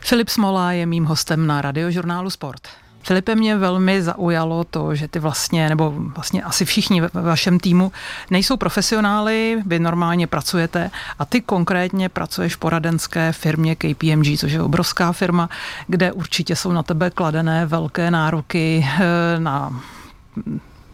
Filip 0.01 0.29
Smola 0.29 0.73
je 0.73 0.87
mým 0.87 1.05
hostem 1.05 1.47
na 1.47 1.63
radiožurnálu 1.63 2.31
Sport. 2.31 2.69
Filipe, 3.09 3.35
mě 3.35 3.57
velmi 3.57 4.03
zaujalo 4.03 4.65
to, 4.65 4.95
že 4.95 5.09
ty 5.09 5.19
vlastně, 5.19 5.69
nebo 5.69 5.95
vlastně 5.97 6.43
asi 6.43 6.65
všichni 6.65 7.01
ve 7.01 7.23
vašem 7.23 7.61
týmu 7.61 7.93
nejsou 8.31 8.57
profesionály, 8.57 9.63
vy 9.67 9.79
normálně 9.79 10.27
pracujete 10.27 10.91
a 11.19 11.25
ty 11.25 11.41
konkrétně 11.41 12.09
pracuješ 12.09 12.55
v 12.55 12.59
poradenské 12.59 13.33
firmě 13.33 13.77
KPMG, 13.77 14.39
což 14.39 14.53
je 14.53 14.63
obrovská 14.63 15.13
firma, 15.13 15.49
kde 15.87 16.13
určitě 16.13 16.57
jsou 16.57 16.73
na 16.73 16.83
tebe 16.83 17.11
kladené 17.11 17.67
velké 17.67 18.11
nároky 18.11 18.87
eh, 18.87 19.41
na 19.41 19.83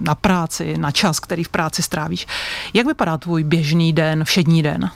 na 0.01 0.15
práci, 0.15 0.79
na 0.79 0.91
čas, 0.91 1.21
který 1.21 1.45
v 1.45 1.49
práci 1.49 1.83
strávíš. 1.83 2.27
Jak 2.75 2.87
vypadá 2.87 3.19
tvůj 3.19 3.45
běžný 3.45 3.93
den, 3.93 4.25
všední 4.25 4.63
den? 4.63 4.91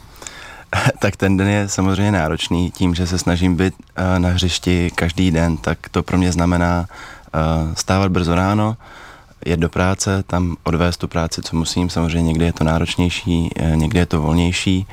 tak 0.98 1.16
ten 1.16 1.36
den 1.36 1.48
je 1.48 1.68
samozřejmě 1.68 2.12
náročný. 2.12 2.70
Tím, 2.70 2.94
že 2.94 3.06
se 3.06 3.18
snažím 3.18 3.56
být 3.56 3.74
uh, 3.74 4.18
na 4.18 4.28
hřišti 4.28 4.90
každý 4.94 5.30
den, 5.30 5.56
tak 5.56 5.78
to 5.90 6.02
pro 6.02 6.18
mě 6.18 6.32
znamená 6.32 6.86
uh, 6.88 7.74
stávat 7.74 8.12
brzo 8.12 8.34
ráno, 8.34 8.76
jet 9.46 9.60
do 9.60 9.68
práce, 9.68 10.22
tam 10.22 10.56
odvést 10.64 10.96
tu 10.96 11.08
práci, 11.08 11.42
co 11.42 11.56
musím. 11.56 11.90
Samozřejmě 11.90 12.28
někdy 12.28 12.44
je 12.44 12.52
to 12.52 12.64
náročnější, 12.64 13.50
uh, 13.60 13.76
někdy 13.76 13.98
je 13.98 14.06
to 14.06 14.20
volnější. 14.20 14.86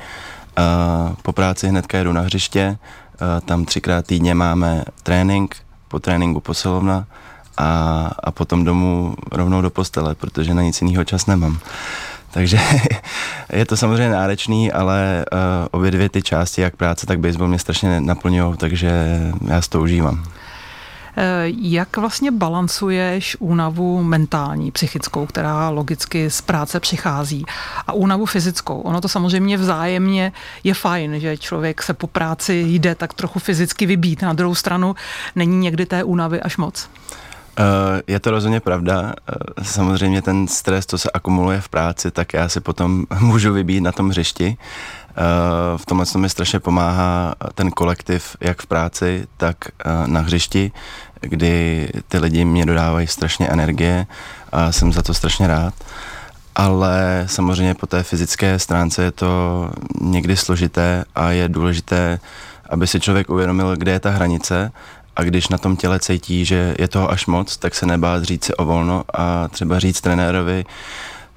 Po 1.22 1.32
práci 1.32 1.68
hnedka 1.68 1.98
jedu 1.98 2.12
na 2.12 2.20
hřiště, 2.20 2.78
tam 3.44 3.64
třikrát 3.64 4.06
týdně 4.06 4.34
máme 4.34 4.84
trénink, 5.02 5.56
po 5.88 6.00
tréninku 6.00 6.40
posilovna 6.40 7.06
a, 7.56 8.10
a 8.24 8.30
potom 8.30 8.64
domů 8.64 9.14
rovnou 9.32 9.60
do 9.60 9.70
postele, 9.70 10.14
protože 10.14 10.54
na 10.54 10.62
nic 10.62 10.82
jiného 10.82 11.04
čas 11.04 11.26
nemám. 11.26 11.58
Takže 12.36 12.58
je 13.52 13.66
to 13.66 13.76
samozřejmě 13.76 14.10
náročný, 14.10 14.72
ale 14.72 15.24
uh, 15.32 15.38
obě 15.70 15.90
dvě 15.90 16.08
ty 16.08 16.22
části, 16.22 16.60
jak 16.60 16.76
práce, 16.76 17.06
tak 17.06 17.20
baseball 17.20 17.48
mě 17.48 17.58
strašně 17.58 18.00
naplňují, 18.00 18.56
takže 18.56 18.90
já 19.48 19.62
si 19.62 19.70
to 19.70 19.80
užívám. 19.80 20.24
Eh, 21.16 21.44
jak 21.60 21.96
vlastně 21.96 22.30
balancuješ 22.30 23.36
únavu 23.40 24.02
mentální, 24.02 24.70
psychickou, 24.70 25.26
která 25.26 25.68
logicky 25.68 26.30
z 26.30 26.40
práce 26.40 26.80
přichází, 26.80 27.44
a 27.86 27.92
únavu 27.92 28.26
fyzickou? 28.26 28.80
Ono 28.80 29.00
to 29.00 29.08
samozřejmě 29.08 29.56
vzájemně 29.56 30.32
je 30.64 30.74
fajn, 30.74 31.20
že 31.20 31.36
člověk 31.36 31.82
se 31.82 31.94
po 31.94 32.06
práci 32.06 32.64
jde 32.66 32.94
tak 32.94 33.14
trochu 33.14 33.38
fyzicky 33.38 33.86
vybít. 33.86 34.22
Na 34.22 34.32
druhou 34.32 34.54
stranu 34.54 34.94
není 35.36 35.58
někdy 35.58 35.86
té 35.86 36.04
únavy 36.04 36.40
až 36.40 36.56
moc. 36.56 36.88
Uh, 37.58 38.00
je 38.06 38.20
to 38.20 38.30
rozhodně 38.30 38.60
pravda. 38.60 39.00
Uh, 39.02 39.64
samozřejmě 39.64 40.22
ten 40.22 40.48
stres, 40.48 40.86
co 40.86 40.98
se 40.98 41.10
akumuluje 41.10 41.60
v 41.60 41.68
práci, 41.68 42.10
tak 42.10 42.32
já 42.32 42.48
si 42.48 42.60
potom 42.60 43.04
můžu 43.20 43.52
vybít 43.52 43.82
na 43.82 43.92
tom 43.92 44.08
hřišti. 44.08 44.56
Uh, 44.56 45.78
v 45.78 45.86
tomhle 45.86 46.06
mi 46.16 46.28
strašně 46.28 46.60
pomáhá 46.60 47.34
ten 47.54 47.70
kolektiv, 47.70 48.36
jak 48.40 48.62
v 48.62 48.66
práci, 48.66 49.26
tak 49.36 49.56
na 50.06 50.20
hřišti, 50.20 50.72
kdy 51.20 51.88
ty 52.08 52.18
lidi 52.18 52.44
mě 52.44 52.66
dodávají 52.66 53.06
strašně 53.06 53.48
energie 53.48 54.06
a 54.52 54.72
jsem 54.72 54.92
za 54.92 55.02
to 55.02 55.14
strašně 55.14 55.46
rád. 55.46 55.74
Ale 56.54 57.24
samozřejmě 57.26 57.74
po 57.74 57.86
té 57.86 58.02
fyzické 58.02 58.58
stránce 58.58 59.02
je 59.02 59.12
to 59.12 59.70
někdy 60.00 60.36
složité 60.36 61.04
a 61.14 61.30
je 61.30 61.48
důležité, 61.48 62.20
aby 62.70 62.86
si 62.86 63.00
člověk 63.00 63.30
uvědomil, 63.30 63.76
kde 63.76 63.92
je 63.92 64.00
ta 64.00 64.10
hranice 64.10 64.72
a 65.16 65.22
když 65.22 65.48
na 65.48 65.58
tom 65.58 65.76
těle 65.76 66.00
cítí, 66.00 66.44
že 66.44 66.74
je 66.78 66.88
toho 66.88 67.10
až 67.10 67.26
moc, 67.26 67.56
tak 67.56 67.74
se 67.74 67.86
nebát 67.86 68.22
říct 68.22 68.44
si 68.44 68.54
o 68.54 68.64
volno 68.64 69.04
a 69.14 69.48
třeba 69.48 69.78
říct 69.78 70.00
trenérovi, 70.00 70.64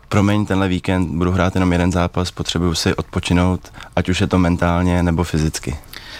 promiň, 0.09 0.45
tenhle 0.45 0.67
víkend 0.67 1.17
budu 1.17 1.31
hrát 1.31 1.55
jenom 1.55 1.71
jeden 1.71 1.91
zápas, 1.91 2.31
potřebuju 2.31 2.73
si 2.73 2.95
odpočinout, 2.95 3.73
ať 3.95 4.09
už 4.09 4.21
je 4.21 4.27
to 4.27 4.39
mentálně 4.39 5.03
nebo 5.03 5.23
fyzicky. 5.23 5.75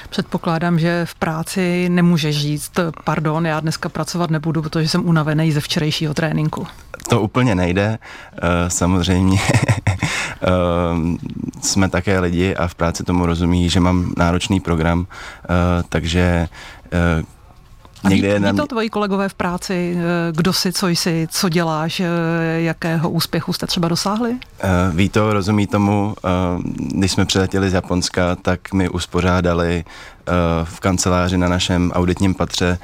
Předpokládám, 0.10 0.80
že 0.80 1.06
v 1.06 1.16
práci 1.16 1.90
nemůžeš 1.90 2.42
říct, 2.42 2.72
pardon, 3.04 3.46
já 3.46 3.60
dneska 3.60 3.90
pracovat 3.90 4.30
nebudu, 4.30 4.62
protože 4.62 4.90
jsem 4.90 5.10
unavený 5.10 5.52
ze 5.52 5.62
včerejšího 5.62 6.14
tréninku. 6.14 6.68
To 7.10 7.22
úplně 7.22 7.56
nejde. 7.56 7.98
Eh, 8.34 8.70
samozřejmě 8.70 9.40
eh, 9.48 10.48
jsme 11.62 11.90
také 11.90 12.20
lidi 12.20 12.56
a 12.56 12.68
v 12.68 12.76
práci 12.76 13.04
tomu 13.04 13.26
rozumí, 13.26 13.70
že 13.70 13.80
mám 13.80 14.14
náročný 14.18 14.60
program, 14.60 15.08
eh, 15.10 15.84
takže 15.90 16.48
a 18.04 18.10
Někde 18.10 18.40
ví, 18.40 18.46
ví 18.46 18.58
to 18.58 18.68
tvoji 18.68 18.90
kolegové 18.90 19.30
v 19.30 19.34
práci, 19.34 19.98
eh, 19.98 20.32
kdo 20.32 20.54
jsi, 20.54 20.74
co 20.74 20.88
jsi, 20.88 21.28
co 21.32 21.50
děláš, 21.50 22.00
eh, 22.00 22.06
jakého 22.62 23.10
úspěchu 23.10 23.54
jste 23.54 23.68
třeba 23.68 23.88
dosáhli? 23.88 24.30
Uh, 24.30 24.96
ví 24.96 25.10
to, 25.10 25.34
rozumí 25.34 25.68
tomu. 25.68 26.14
Uh, 26.24 26.62
když 26.98 27.12
jsme 27.12 27.26
přiletěli 27.26 27.70
z 27.70 27.74
Japonska, 27.74 28.36
tak 28.36 28.74
mi 28.74 28.90
uspořádali 28.90 29.84
uh, 29.86 30.34
v 30.64 30.80
kanceláři 30.80 31.38
na 31.38 31.50
našem 31.50 31.92
auditním 31.92 32.36
patře 32.36 32.78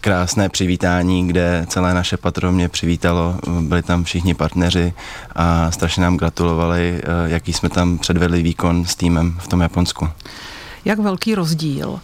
krásné 0.00 0.48
přivítání, 0.48 1.28
kde 1.28 1.66
celé 1.68 1.94
naše 1.94 2.16
patro 2.16 2.52
mě 2.52 2.68
přivítalo, 2.68 3.36
byli 3.60 3.82
tam 3.82 4.04
všichni 4.04 4.34
partneři 4.34 4.92
a 5.36 5.70
strašně 5.70 6.02
nám 6.02 6.16
gratulovali, 6.16 7.02
jaký 7.26 7.52
jsme 7.52 7.68
tam 7.68 7.98
předvedli 7.98 8.42
výkon 8.42 8.84
s 8.84 8.94
týmem 8.94 9.36
v 9.40 9.48
tom 9.48 9.60
Japonsku. 9.60 10.08
Jak 10.84 10.98
velký 10.98 11.34
rozdíl 11.34 12.00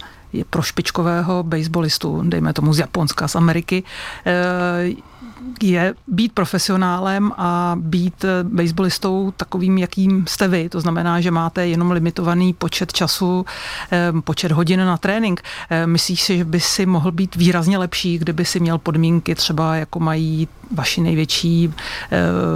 pro 0.49 0.61
špičkového 0.61 1.43
baseballistu, 1.43 2.21
dejme 2.25 2.53
tomu 2.53 2.73
z 2.73 2.79
Japonska, 2.79 3.27
z 3.27 3.35
Ameriky, 3.35 3.83
eh, 4.25 5.13
je 5.61 5.93
být 6.07 6.33
profesionálem 6.33 7.31
a 7.37 7.75
být 7.79 8.23
eh, 8.23 8.43
baseballistou 8.43 9.33
takovým, 9.37 9.77
jakým 9.77 10.25
jste 10.27 10.47
vy. 10.47 10.69
To 10.69 10.81
znamená, 10.81 11.21
že 11.21 11.31
máte 11.31 11.67
jenom 11.67 11.91
limitovaný 11.91 12.53
počet 12.53 12.93
času, 12.93 13.45
eh, 13.91 14.13
počet 14.21 14.51
hodin 14.51 14.79
na 14.79 14.97
trénink. 14.97 15.41
Myslíš 15.85 16.21
si, 16.21 16.37
že 16.37 16.45
by 16.45 16.59
si 16.59 16.85
mohl 16.85 17.11
být 17.11 17.35
výrazně 17.35 17.77
lepší, 17.77 18.17
kdyby 18.17 18.45
si 18.45 18.59
měl 18.59 18.77
podmínky 18.77 19.35
třeba, 19.35 19.75
jako 19.75 19.99
mají 19.99 20.47
vaši 20.71 21.01
největší 21.01 21.73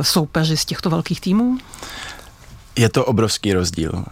soupeři 0.02 0.58
z 0.58 0.66
těchto 0.66 0.90
velkých 0.90 1.22
týmů? 1.22 1.58
Je 2.76 2.90
to 2.90 3.06
obrovský 3.06 3.54
rozdíl. 3.54 4.04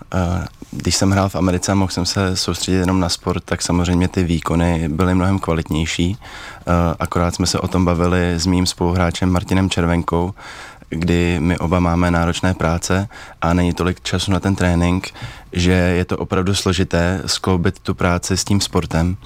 Když 0.75 0.95
jsem 0.95 1.11
hrál 1.11 1.29
v 1.29 1.35
Americe 1.35 1.71
a 1.71 1.75
mohl 1.75 1.91
jsem 1.91 2.05
se 2.05 2.37
soustředit 2.37 2.77
jenom 2.77 2.99
na 2.99 3.09
sport, 3.09 3.43
tak 3.43 3.61
samozřejmě 3.61 4.07
ty 4.07 4.23
výkony 4.23 4.89
byly 4.89 5.15
mnohem 5.15 5.39
kvalitnější. 5.39 6.17
Akorát 6.99 7.35
jsme 7.35 7.47
se 7.47 7.59
o 7.59 7.67
tom 7.67 7.85
bavili 7.85 8.33
s 8.33 8.45
mým 8.45 8.65
spoluhráčem 8.65 9.29
Martinem 9.29 9.69
Červenkou, 9.69 10.33
kdy 10.89 11.39
my 11.39 11.57
oba 11.57 11.79
máme 11.79 12.11
náročné 12.11 12.53
práce 12.53 13.07
a 13.41 13.53
není 13.53 13.73
tolik 13.73 14.01
času 14.01 14.31
na 14.31 14.39
ten 14.39 14.55
trénink, 14.55 15.13
že 15.53 15.71
je 15.71 16.05
to 16.05 16.17
opravdu 16.17 16.55
složité 16.55 17.21
skloubit 17.25 17.79
tu 17.79 17.95
práci 17.95 18.37
s 18.37 18.43
tím 18.43 18.61
sportem. 18.61 19.17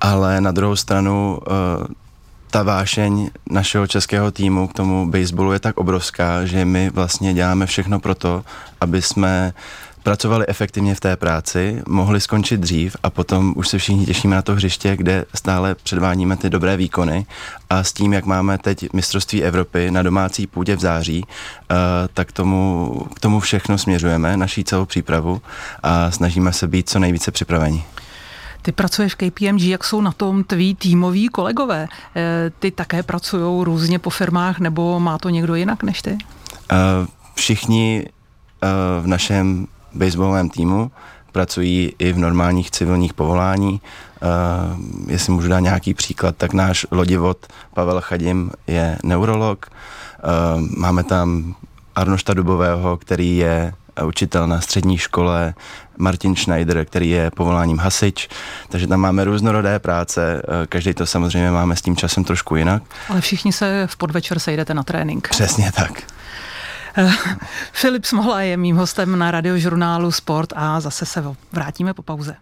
Ale 0.00 0.40
na 0.40 0.52
druhou 0.52 0.76
stranu 0.76 1.38
ta 2.50 2.62
vášeň 2.62 3.30
našeho 3.50 3.86
českého 3.86 4.30
týmu 4.30 4.68
k 4.68 4.72
tomu 4.72 5.10
baseballu 5.10 5.52
je 5.52 5.58
tak 5.58 5.78
obrovská, 5.78 6.44
že 6.44 6.64
my 6.64 6.90
vlastně 6.90 7.34
děláme 7.34 7.66
všechno 7.66 8.00
pro 8.00 8.14
to, 8.14 8.44
aby 8.80 9.02
jsme 9.02 9.52
pracovali 10.02 10.46
efektivně 10.48 10.94
v 10.94 11.00
té 11.00 11.16
práci, 11.16 11.82
mohli 11.88 12.20
skončit 12.20 12.60
dřív 12.60 12.96
a 13.02 13.10
potom 13.10 13.52
už 13.56 13.68
se 13.68 13.78
všichni 13.78 14.06
těšíme 14.06 14.36
na 14.36 14.42
to 14.42 14.54
hřiště, 14.54 14.96
kde 14.96 15.24
stále 15.34 15.74
předvádíme 15.74 16.36
ty 16.36 16.50
dobré 16.50 16.76
výkony 16.76 17.26
a 17.70 17.84
s 17.84 17.92
tím, 17.92 18.12
jak 18.12 18.24
máme 18.24 18.58
teď 18.58 18.92
mistrovství 18.92 19.42
Evropy 19.42 19.90
na 19.90 20.02
domácí 20.02 20.46
půdě 20.46 20.76
v 20.76 20.80
září, 20.80 21.24
uh, 21.24 21.76
tak 22.14 22.32
tomu, 22.32 22.90
k 23.14 23.20
tomu 23.20 23.40
všechno 23.40 23.78
směřujeme, 23.78 24.36
naší 24.36 24.64
celou 24.64 24.84
přípravu 24.84 25.42
a 25.82 26.10
snažíme 26.10 26.52
se 26.52 26.66
být 26.66 26.90
co 26.90 26.98
nejvíce 26.98 27.30
připraveni. 27.30 27.84
Ty 28.62 28.72
pracuješ 28.72 29.14
v 29.14 29.16
KPMG, 29.16 29.62
jak 29.62 29.84
jsou 29.84 30.00
na 30.00 30.12
tom 30.12 30.44
tví 30.44 30.74
týmoví 30.74 31.28
kolegové? 31.28 31.88
Eh, 32.16 32.50
ty 32.58 32.70
také 32.70 33.02
pracují 33.02 33.64
různě 33.64 33.98
po 33.98 34.10
firmách, 34.10 34.58
nebo 34.58 35.00
má 35.00 35.18
to 35.18 35.28
někdo 35.28 35.54
jinak 35.54 35.82
než 35.82 36.02
ty? 36.02 36.10
Uh, 36.12 36.18
všichni 37.34 38.06
v 39.00 39.06
našem 39.06 39.66
baseballovém 39.94 40.50
týmu 40.50 40.90
pracují 41.32 41.92
i 41.98 42.12
v 42.12 42.18
normálních 42.18 42.70
civilních 42.70 43.14
povolání. 43.14 43.80
Uh, 44.22 45.10
jestli 45.10 45.32
můžu 45.32 45.48
dát 45.48 45.60
nějaký 45.60 45.94
příklad, 45.94 46.36
tak 46.36 46.52
náš 46.52 46.86
lodivod 46.90 47.46
Pavel 47.74 48.00
Chadim 48.00 48.50
je 48.66 48.98
neurolog. 49.02 49.66
Uh, 49.66 50.60
máme 50.76 51.04
tam 51.04 51.54
Arnošta 51.94 52.34
Dubového, 52.34 52.96
který 52.96 53.36
je 53.36 53.72
učitel 54.06 54.46
na 54.46 54.60
střední 54.60 54.98
škole, 54.98 55.54
Martin 55.98 56.36
Schneider, 56.36 56.84
který 56.84 57.10
je 57.10 57.30
povoláním 57.30 57.78
hasič, 57.78 58.28
takže 58.68 58.86
tam 58.86 59.00
máme 59.00 59.24
různorodé 59.24 59.78
práce, 59.78 60.42
eh, 60.42 60.66
každý 60.66 60.94
to 60.94 61.06
samozřejmě 61.06 61.50
máme 61.50 61.76
s 61.76 61.82
tím 61.82 61.96
časem 61.96 62.24
trošku 62.24 62.56
jinak. 62.56 62.82
Ale 63.08 63.20
všichni 63.20 63.52
se 63.52 63.86
v 63.86 63.96
podvečer 63.96 64.38
sejdete 64.38 64.74
na 64.74 64.82
trénink. 64.82 65.28
Přesně 65.28 65.72
tak. 65.72 66.02
Filip 67.72 68.04
Smohla 68.04 68.40
je 68.40 68.56
mým 68.56 68.76
hostem 68.76 69.18
na 69.18 69.30
radiožurnálu 69.30 70.12
Sport 70.12 70.52
a 70.56 70.80
zase 70.80 71.06
se 71.06 71.24
vrátíme 71.52 71.94
po 71.94 72.02
pauze. 72.02 72.36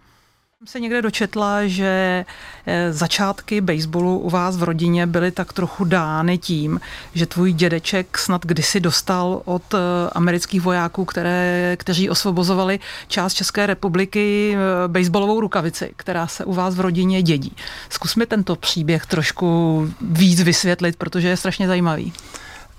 Se 0.65 0.81
někde 0.81 1.03
dočetla, 1.03 1.67
že 1.67 2.25
eh, 2.67 2.93
začátky 2.93 3.61
baseballu 3.61 4.19
u 4.19 4.31
vás 4.31 4.57
v 4.57 4.63
rodině 4.63 5.07
byly 5.07 5.31
tak 5.31 5.53
trochu 5.53 5.85
dány 5.85 6.39
tím, 6.39 6.81
že 7.15 7.27
tvůj 7.27 7.53
dědeček 7.53 8.19
snad 8.19 8.47
kdysi 8.47 8.81
dostal 8.81 9.43
od 9.45 9.75
eh, 9.75 9.79
amerických 10.13 10.61
vojáků, 10.61 11.05
které, 11.05 11.77
kteří 11.79 12.11
osvobozovali 12.11 12.81
část 13.09 13.35
České 13.35 13.67
republiky, 13.67 14.57
eh, 14.57 14.89
baseballovou 14.89 15.41
rukavici, 15.41 15.93
která 15.97 16.27
se 16.27 16.45
u 16.45 16.53
vás 16.53 16.75
v 16.75 16.81
rodině 16.81 17.23
dědí. 17.23 17.57
Zkus 17.89 18.17
mi 18.17 18.27
tento 18.27 18.57
příběh 18.57 19.07
trošku 19.07 19.89
víc 20.01 20.43
vysvětlit, 20.43 20.97
protože 20.97 21.29
je 21.29 21.37
strašně 21.37 21.67
zajímavý. 21.67 22.13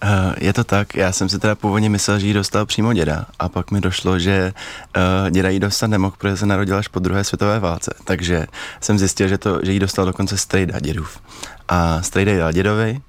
Uh, 0.04 0.34
je 0.40 0.54
to 0.54 0.64
tak, 0.64 0.96
já 0.96 1.12
jsem 1.12 1.30
si 1.30 1.40
teda 1.40 1.56
původně 1.56 1.90
myslel, 1.90 2.20
že 2.20 2.28
ji 2.28 2.34
dostal 2.34 2.66
přímo 2.66 2.94
děda 2.94 3.26
a 3.40 3.50
pak 3.50 3.72
mi 3.72 3.82
došlo, 3.82 4.20
že 4.20 4.54
uh, 4.98 5.30
děda 5.30 5.50
ji 5.50 5.60
dostat 5.60 5.88
nemohl, 5.88 6.16
protože 6.18 6.38
se 6.38 6.46
narodil 6.46 6.78
až 6.78 6.88
po 6.88 7.00
druhé 7.00 7.24
světové 7.24 7.60
válce, 7.60 7.94
takže 8.04 8.48
jsem 8.82 9.00
zjistil, 9.00 9.28
že, 9.28 9.38
to, 9.38 9.60
že 9.64 9.72
ji 9.72 9.80
dostal 9.80 10.06
dokonce 10.06 10.38
strejda 10.38 10.80
dědův. 10.80 11.20
A 11.68 12.02
strejda 12.02 12.38
dal 12.38 12.52
dědovi, 12.52 13.02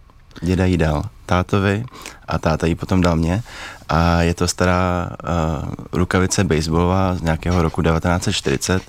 děda 0.42 0.64
ji 0.64 0.76
dal 0.76 1.02
tátovi 1.26 1.84
a 2.28 2.38
táta 2.38 2.66
ji 2.66 2.74
potom 2.74 3.00
dal 3.00 3.16
mě 3.16 3.42
a 3.88 4.22
je 4.22 4.34
to 4.34 4.48
stará 4.48 5.10
uh, 5.10 5.74
rukavice 5.92 6.44
baseballová 6.44 7.14
z 7.14 7.22
nějakého 7.22 7.62
roku 7.62 7.82
1940 7.82 8.82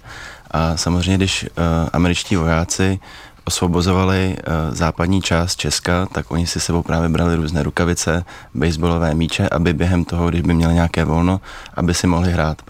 a 0.51 0.77
samozřejmě, 0.77 1.17
když 1.17 1.43
uh, 1.43 1.89
američtí 1.93 2.36
vojáci 2.36 3.00
osvobozovali 3.46 4.38
uh, 4.38 4.76
západní 4.76 5.22
část 5.22 5.56
Česka, 5.56 6.06
tak 6.12 6.32
oni 6.32 6.48
si 6.48 6.60
sebou 6.60 6.82
právě 6.82 7.10
brali 7.10 7.36
různé 7.36 7.64
rukavice, 7.64 8.26
baseballové 8.56 9.14
míče, 9.14 9.50
aby 9.50 9.74
během 9.74 10.06
toho, 10.06 10.30
když 10.30 10.42
by 10.42 10.54
měli 10.54 10.74
nějaké 10.74 11.06
volno, 11.06 11.42
aby 11.74 11.94
si 11.94 12.08
mohli 12.08 12.32
hrát. 12.32 12.62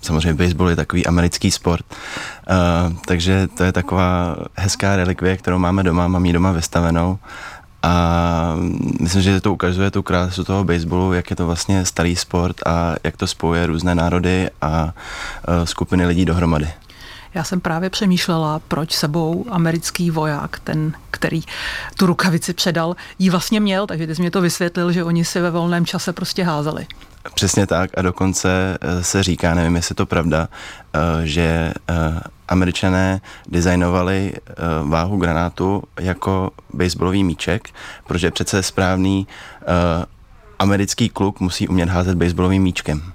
Samozřejmě 0.00 0.34
baseball 0.34 0.70
je 0.70 0.76
takový 0.76 1.06
americký 1.06 1.50
sport, 1.50 1.84
uh, 1.90 2.96
takže 3.06 3.48
to 3.56 3.64
je 3.64 3.72
taková 3.72 4.36
hezká 4.56 4.96
relikvie, 4.96 5.36
kterou 5.36 5.58
máme 5.58 5.82
doma, 5.82 6.08
mám 6.08 6.26
ji 6.26 6.32
doma 6.32 6.52
vystavenou 6.52 7.18
a 7.82 8.54
myslím, 9.00 9.22
že 9.22 9.40
to 9.40 9.52
ukazuje 9.52 9.90
tu 9.90 10.02
krásu 10.02 10.44
toho 10.44 10.64
baseballu, 10.64 11.12
jak 11.12 11.30
je 11.30 11.36
to 11.36 11.46
vlastně 11.46 11.84
starý 11.84 12.16
sport 12.16 12.56
a 12.66 12.94
jak 13.04 13.16
to 13.16 13.26
spojuje 13.26 13.66
různé 13.66 13.94
národy 13.94 14.50
a 14.62 14.84
uh, 14.84 15.64
skupiny 15.64 16.06
lidí 16.06 16.24
dohromady. 16.24 16.68
Já 17.38 17.44
jsem 17.44 17.60
právě 17.60 17.90
přemýšlela, 17.90 18.60
proč 18.68 18.92
sebou 18.92 19.44
americký 19.50 20.10
voják, 20.10 20.58
ten, 20.58 20.92
který 21.10 21.40
tu 21.96 22.06
rukavici 22.06 22.54
předal, 22.54 22.96
ji 23.18 23.30
vlastně 23.30 23.60
měl, 23.60 23.86
takže 23.86 24.06
ty 24.06 24.14
jsi 24.14 24.22
mě 24.22 24.30
to 24.30 24.40
vysvětlil, 24.40 24.92
že 24.92 25.04
oni 25.04 25.24
si 25.24 25.40
ve 25.40 25.50
volném 25.50 25.86
čase 25.86 26.12
prostě 26.12 26.44
házeli. 26.44 26.86
Přesně 27.34 27.66
tak 27.66 27.90
a 27.98 28.02
dokonce 28.02 28.78
eh, 28.80 29.04
se 29.04 29.22
říká, 29.22 29.54
nevím, 29.54 29.76
jestli 29.76 29.94
to 29.94 30.06
pravda, 30.06 30.48
eh, 30.94 30.98
že 31.26 31.42
eh, 31.88 31.94
američané 32.48 33.20
designovali 33.48 34.32
váhu 34.84 35.16
granátu 35.16 35.82
jako 36.00 36.50
baseballový 36.74 37.24
míček, 37.24 37.68
protože 38.06 38.30
přece 38.30 38.62
správný 38.62 39.26
americký 40.58 41.08
kluk 41.08 41.40
musí 41.40 41.68
umět 41.68 41.88
házet 41.88 42.14
baseballovým 42.14 42.62
míčkem. 42.62 43.12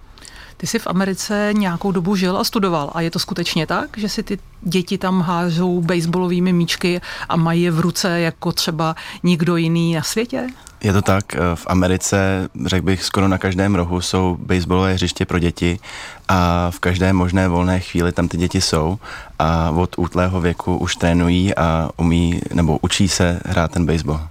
Ty 0.64 0.68
jsi 0.68 0.80
v 0.80 0.88
Americe 0.88 1.50
nějakou 1.54 1.92
dobu 1.92 2.16
žil 2.16 2.38
a 2.38 2.44
studoval 2.44 2.92
a 2.94 3.02
je 3.02 3.12
to 3.12 3.20
skutečně 3.20 3.68
tak, 3.68 3.98
že 3.98 4.10
si 4.10 4.24
ty 4.24 4.40
děti 4.62 4.98
tam 4.98 5.22
hážou 5.22 5.82
baseballovými 5.82 6.54
míčky 6.54 7.02
a 7.30 7.36
mají 7.36 7.62
je 7.62 7.72
v 7.72 7.80
ruce 7.80 8.20
jako 8.20 8.52
třeba 8.52 8.96
nikdo 9.24 9.56
jiný 9.56 9.94
na 9.94 10.02
světě? 10.02 10.48
Je 10.84 10.94
to 10.94 11.02
tak, 11.02 11.36
eh, 11.36 11.40
v 11.56 11.66
Americe, 11.68 12.50
řekl 12.66 12.86
bych, 12.86 13.04
skoro 13.04 13.28
na 13.28 13.38
každém 13.38 13.76
rohu 13.76 14.02
jsou 14.02 14.38
baseballové 14.40 14.94
hřiště 14.94 15.26
pro 15.26 15.40
děti 15.40 15.80
a 16.28 16.72
v 16.72 16.80
každé 16.80 17.14
možné 17.14 17.48
volné 17.48 17.80
chvíli 17.80 18.12
tam 18.12 18.28
ty 18.28 18.38
děti 18.38 18.62
jsou 18.62 18.98
a 19.40 19.70
od 19.70 19.96
útlého 19.98 20.42
věku 20.42 20.78
už 20.78 20.96
trénují 20.96 21.56
a 21.56 21.90
umí 21.98 22.42
nebo 22.54 22.80
učí 22.82 23.08
se 23.08 23.40
hrát 23.46 23.72
ten 23.72 23.86
baseball. 23.86 24.28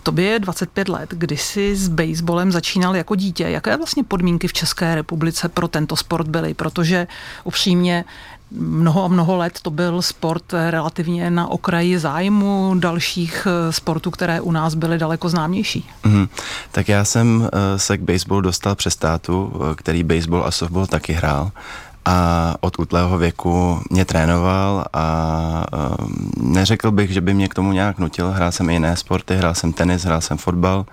Tobě 0.00 0.24
je 0.26 0.38
25 0.38 0.88
let, 0.88 1.10
kdy 1.12 1.36
jsi 1.36 1.76
s 1.76 1.88
baseballem 1.88 2.52
začínal 2.52 2.96
jako 2.96 3.14
dítě. 3.14 3.44
Jaké 3.44 3.76
vlastně 3.76 4.04
podmínky 4.04 4.48
v 4.48 4.52
České 4.52 4.94
republice 4.94 5.48
pro 5.48 5.68
tento 5.68 5.96
sport 5.96 6.28
byly? 6.28 6.54
Protože 6.54 7.06
upřímně 7.44 8.04
mnoho 8.50 9.04
a 9.04 9.08
mnoho 9.08 9.36
let 9.36 9.58
to 9.62 9.70
byl 9.70 10.02
sport 10.02 10.52
relativně 10.70 11.30
na 11.30 11.46
okraji 11.46 11.98
zájmu 11.98 12.74
dalších 12.78 13.46
eh, 13.46 13.72
sportů, 13.72 14.10
které 14.10 14.40
u 14.40 14.52
nás 14.52 14.74
byly 14.74 14.98
daleko 14.98 15.28
známější. 15.28 15.90
Mm, 16.04 16.28
tak 16.72 16.88
já 16.88 17.04
jsem 17.04 17.48
eh, 17.52 17.78
se 17.78 17.98
k 17.98 18.00
baseballu 18.00 18.40
dostal 18.40 18.74
přes 18.74 18.96
tátu, 18.96 19.52
eh, 19.54 19.74
který 19.74 20.04
baseball 20.04 20.44
a 20.44 20.50
softball 20.50 20.86
taky 20.86 21.12
hrál 21.12 21.50
a 22.04 22.54
od 22.60 22.78
útlého 22.78 23.18
věku 23.18 23.80
mě 23.90 24.04
trénoval 24.04 24.84
a 24.92 25.64
um, 26.00 26.30
neřekl 26.36 26.90
bych, 26.90 27.10
že 27.10 27.20
by 27.20 27.34
mě 27.34 27.48
k 27.48 27.54
tomu 27.54 27.72
nějak 27.72 27.98
nutil. 27.98 28.30
Hrál 28.30 28.52
jsem 28.52 28.70
i 28.70 28.72
jiné 28.72 28.96
sporty, 28.96 29.36
hrál 29.36 29.54
jsem 29.54 29.72
tenis, 29.72 30.04
hrál 30.04 30.20
jsem 30.20 30.38
fotbal, 30.38 30.86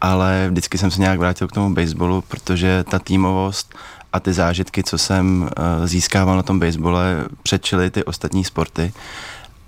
ale 0.00 0.46
vždycky 0.50 0.78
jsem 0.78 0.90
se 0.90 1.00
nějak 1.00 1.18
vrátil 1.18 1.48
k 1.48 1.52
tomu 1.52 1.74
baseballu, 1.74 2.22
protože 2.28 2.84
ta 2.90 2.98
týmovost 2.98 3.74
a 4.12 4.20
ty 4.20 4.32
zážitky, 4.32 4.82
co 4.82 4.98
jsem 4.98 5.42
uh, 5.42 5.86
získával 5.86 6.36
na 6.36 6.42
tom 6.42 6.60
basebole, 6.60 7.24
předčily 7.42 7.90
ty 7.90 8.04
ostatní 8.04 8.44
sporty 8.44 8.92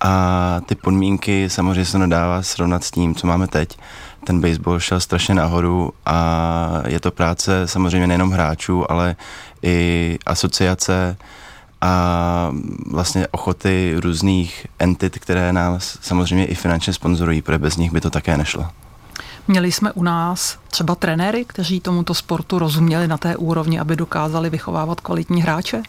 a 0.01 0.61
ty 0.67 0.75
podmínky 0.75 1.51
samozřejmě 1.51 1.85
se 1.85 1.99
nedává 1.99 2.43
srovnat 2.43 2.85
s 2.85 2.91
tím, 2.91 3.15
co 3.15 3.27
máme 3.27 3.47
teď. 3.47 3.79
Ten 4.25 4.41
baseball 4.41 4.81
šel 4.81 5.01
strašně 5.01 5.35
nahoru 5.35 5.93
a 6.07 6.83
je 6.87 7.01
to 7.01 7.11
práce 7.11 7.69
samozřejmě 7.69 8.07
nejenom 8.07 8.31
hráčů, 8.31 8.91
ale 8.91 9.17
i 9.63 10.19
asociace 10.27 11.17
a 11.81 12.53
vlastně 12.87 13.29
ochoty 13.31 13.95
různých 13.97 14.67
entit, 14.79 15.19
které 15.19 15.53
nás 15.53 15.99
samozřejmě 16.01 16.47
i 16.47 16.55
finančně 16.55 16.93
sponzorují, 16.93 17.43
protože 17.43 17.59
bez 17.59 17.77
nich 17.77 17.93
by 17.93 18.01
to 18.01 18.11
také 18.11 18.37
nešlo. 18.37 18.67
Měli 19.49 19.73
jsme 19.73 19.93
u 19.93 20.03
nás 20.03 20.59
třeba 20.71 20.95
trenéry, 20.95 21.45
kteří 21.45 21.81
tomuto 21.81 22.15
sportu 22.15 22.59
rozuměli 22.59 23.09
na 23.09 23.19
té 23.19 23.37
úrovni, 23.37 23.81
aby 23.81 23.97
dokázali 23.97 24.51
vychovávat 24.51 25.01
kvalitní 25.01 25.43
hráče? 25.43 25.83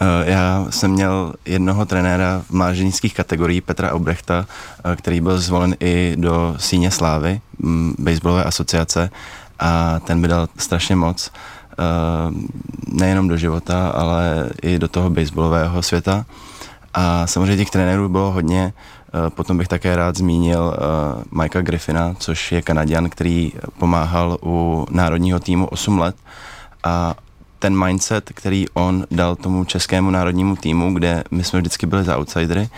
Eh, 0.00 0.30
já 0.30 0.66
jsem 0.70 0.90
měl 0.90 1.34
jednoho 1.44 1.86
trenéra 1.86 2.42
v 2.48 2.50
mládežnických 2.50 3.14
kategorií, 3.14 3.60
Petra 3.60 3.92
Obrechta, 3.92 4.46
eh, 4.84 4.96
který 4.96 5.20
byl 5.20 5.38
zvolen 5.38 5.76
i 5.80 6.16
do 6.18 6.54
síně 6.58 6.90
slávy, 6.90 7.40
mm, 7.58 7.94
baseballové 7.98 8.44
asociace 8.44 9.10
a 9.58 10.00
ten 10.00 10.22
by 10.22 10.28
dal 10.28 10.48
strašně 10.56 10.96
moc 10.96 11.30
nejenom 12.92 13.28
do 13.28 13.36
života, 13.36 13.88
ale 13.88 14.50
i 14.62 14.78
do 14.78 14.88
toho 14.88 15.10
baseballového 15.10 15.82
světa. 15.82 16.26
A 16.94 17.26
samozřejmě 17.26 17.56
těch 17.56 17.70
trenérů 17.70 18.08
bylo 18.08 18.32
hodně. 18.32 18.72
Potom 19.28 19.58
bych 19.58 19.68
také 19.68 19.96
rád 19.96 20.16
zmínil 20.16 20.76
Mikea 21.32 21.62
Griffina, 21.62 22.14
což 22.18 22.52
je 22.52 22.62
Kanaděn, 22.62 23.10
který 23.10 23.52
pomáhal 23.78 24.38
u 24.42 24.86
národního 24.90 25.40
týmu 25.40 25.66
8 25.66 25.98
let 25.98 26.16
a 26.84 27.14
ten 27.58 27.84
mindset, 27.84 28.30
který 28.34 28.68
on 28.68 29.06
dal 29.10 29.36
tomu 29.36 29.64
českému 29.64 30.10
národnímu 30.10 30.56
týmu, 30.56 30.94
kde 30.94 31.24
my 31.30 31.44
jsme 31.44 31.58
vždycky 31.60 31.86
byli 31.86 32.04
za 32.04 32.18
outsidery 32.18 32.68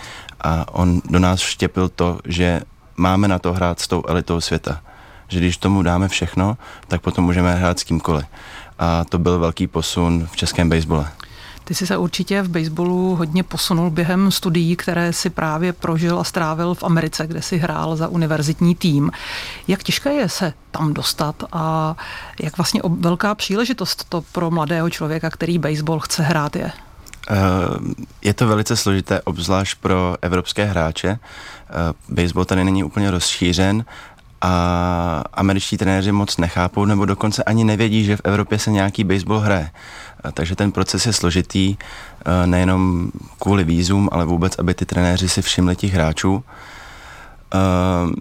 a 0.41 0.75
on 0.75 1.03
do 1.11 1.19
nás 1.19 1.41
štěpil 1.41 1.89
to, 1.89 2.19
že 2.25 2.61
máme 2.97 3.29
na 3.29 3.39
to 3.39 3.53
hrát 3.53 3.81
s 3.81 3.89
tou 3.89 4.03
elitou 4.09 4.41
světa. 4.41 4.81
Že 5.29 5.39
když 5.39 5.57
tomu 5.57 5.83
dáme 5.83 6.09
všechno, 6.09 6.57
tak 6.89 7.01
potom 7.01 7.25
můžeme 7.25 7.55
hrát 7.55 7.79
s 7.79 7.85
kýmkoliv. 7.85 8.27
A 8.81 9.05
to 9.05 9.19
byl 9.19 9.39
velký 9.39 9.67
posun 9.67 10.29
v 10.33 10.37
českém 10.37 10.69
basebole. 10.69 11.09
Ty 11.65 11.75
jsi 11.75 11.87
se 11.87 11.97
určitě 11.97 12.43
v 12.43 12.49
baseballu 12.49 13.17
hodně 13.17 13.43
posunul 13.43 13.91
během 13.91 14.31
studií, 14.31 14.77
které 14.77 15.13
si 15.13 15.31
právě 15.31 15.73
prožil 15.73 16.21
a 16.21 16.25
strávil 16.25 16.75
v 16.75 16.83
Americe, 16.83 17.27
kde 17.27 17.43
si 17.43 17.59
hrál 17.59 17.97
za 17.97 18.09
univerzitní 18.09 18.75
tým. 18.75 19.11
Jak 19.69 19.83
těžké 19.83 20.13
je 20.13 20.29
se 20.29 20.53
tam 20.71 20.95
dostat 20.95 21.45
a 21.53 21.97
jak 22.41 22.57
vlastně 22.57 22.81
velká 22.99 23.35
příležitost 23.35 24.07
to 24.09 24.23
pro 24.33 24.51
mladého 24.51 24.91
člověka, 24.91 25.31
který 25.31 25.59
baseball 25.59 26.01
chce 26.01 26.23
hrát 26.23 26.57
je? 26.57 26.73
Eh, 27.31 27.37
je 28.23 28.35
to 28.35 28.47
velice 28.47 28.77
složité, 28.77 29.23
obzvlášť 29.23 29.79
pro 29.79 30.17
evropské 30.23 30.65
hráče. 30.65 31.09
Eh, 31.09 31.75
baseball 32.09 32.45
tady 32.45 32.65
není 32.65 32.85
úplně 32.85 33.11
rozšířen 33.11 33.85
a 34.43 35.25
američtí 35.35 35.77
trenéři 35.77 36.13
moc 36.13 36.37
nechápou 36.37 36.85
nebo 36.85 37.05
dokonce 37.05 37.45
ani 37.45 37.65
nevědí, 37.65 38.05
že 38.05 38.17
v 38.17 38.21
Evropě 38.25 38.59
se 38.59 38.71
nějaký 38.71 39.05
baseball 39.05 39.41
hraje. 39.41 39.71
Takže 40.33 40.57
ten 40.57 40.73
proces 40.73 41.07
je 41.07 41.13
složitý 41.13 41.77
nejenom 42.47 43.11
kvůli 43.39 43.65
výzum, 43.65 44.09
ale 44.13 44.25
vůbec, 44.25 44.59
aby 44.59 44.75
ty 44.75 44.87
trenéři 44.87 45.29
si 45.29 45.43
všimli 45.43 45.77
těch 45.77 45.93
hráčů. 45.93 46.45
Uh, 47.55 48.13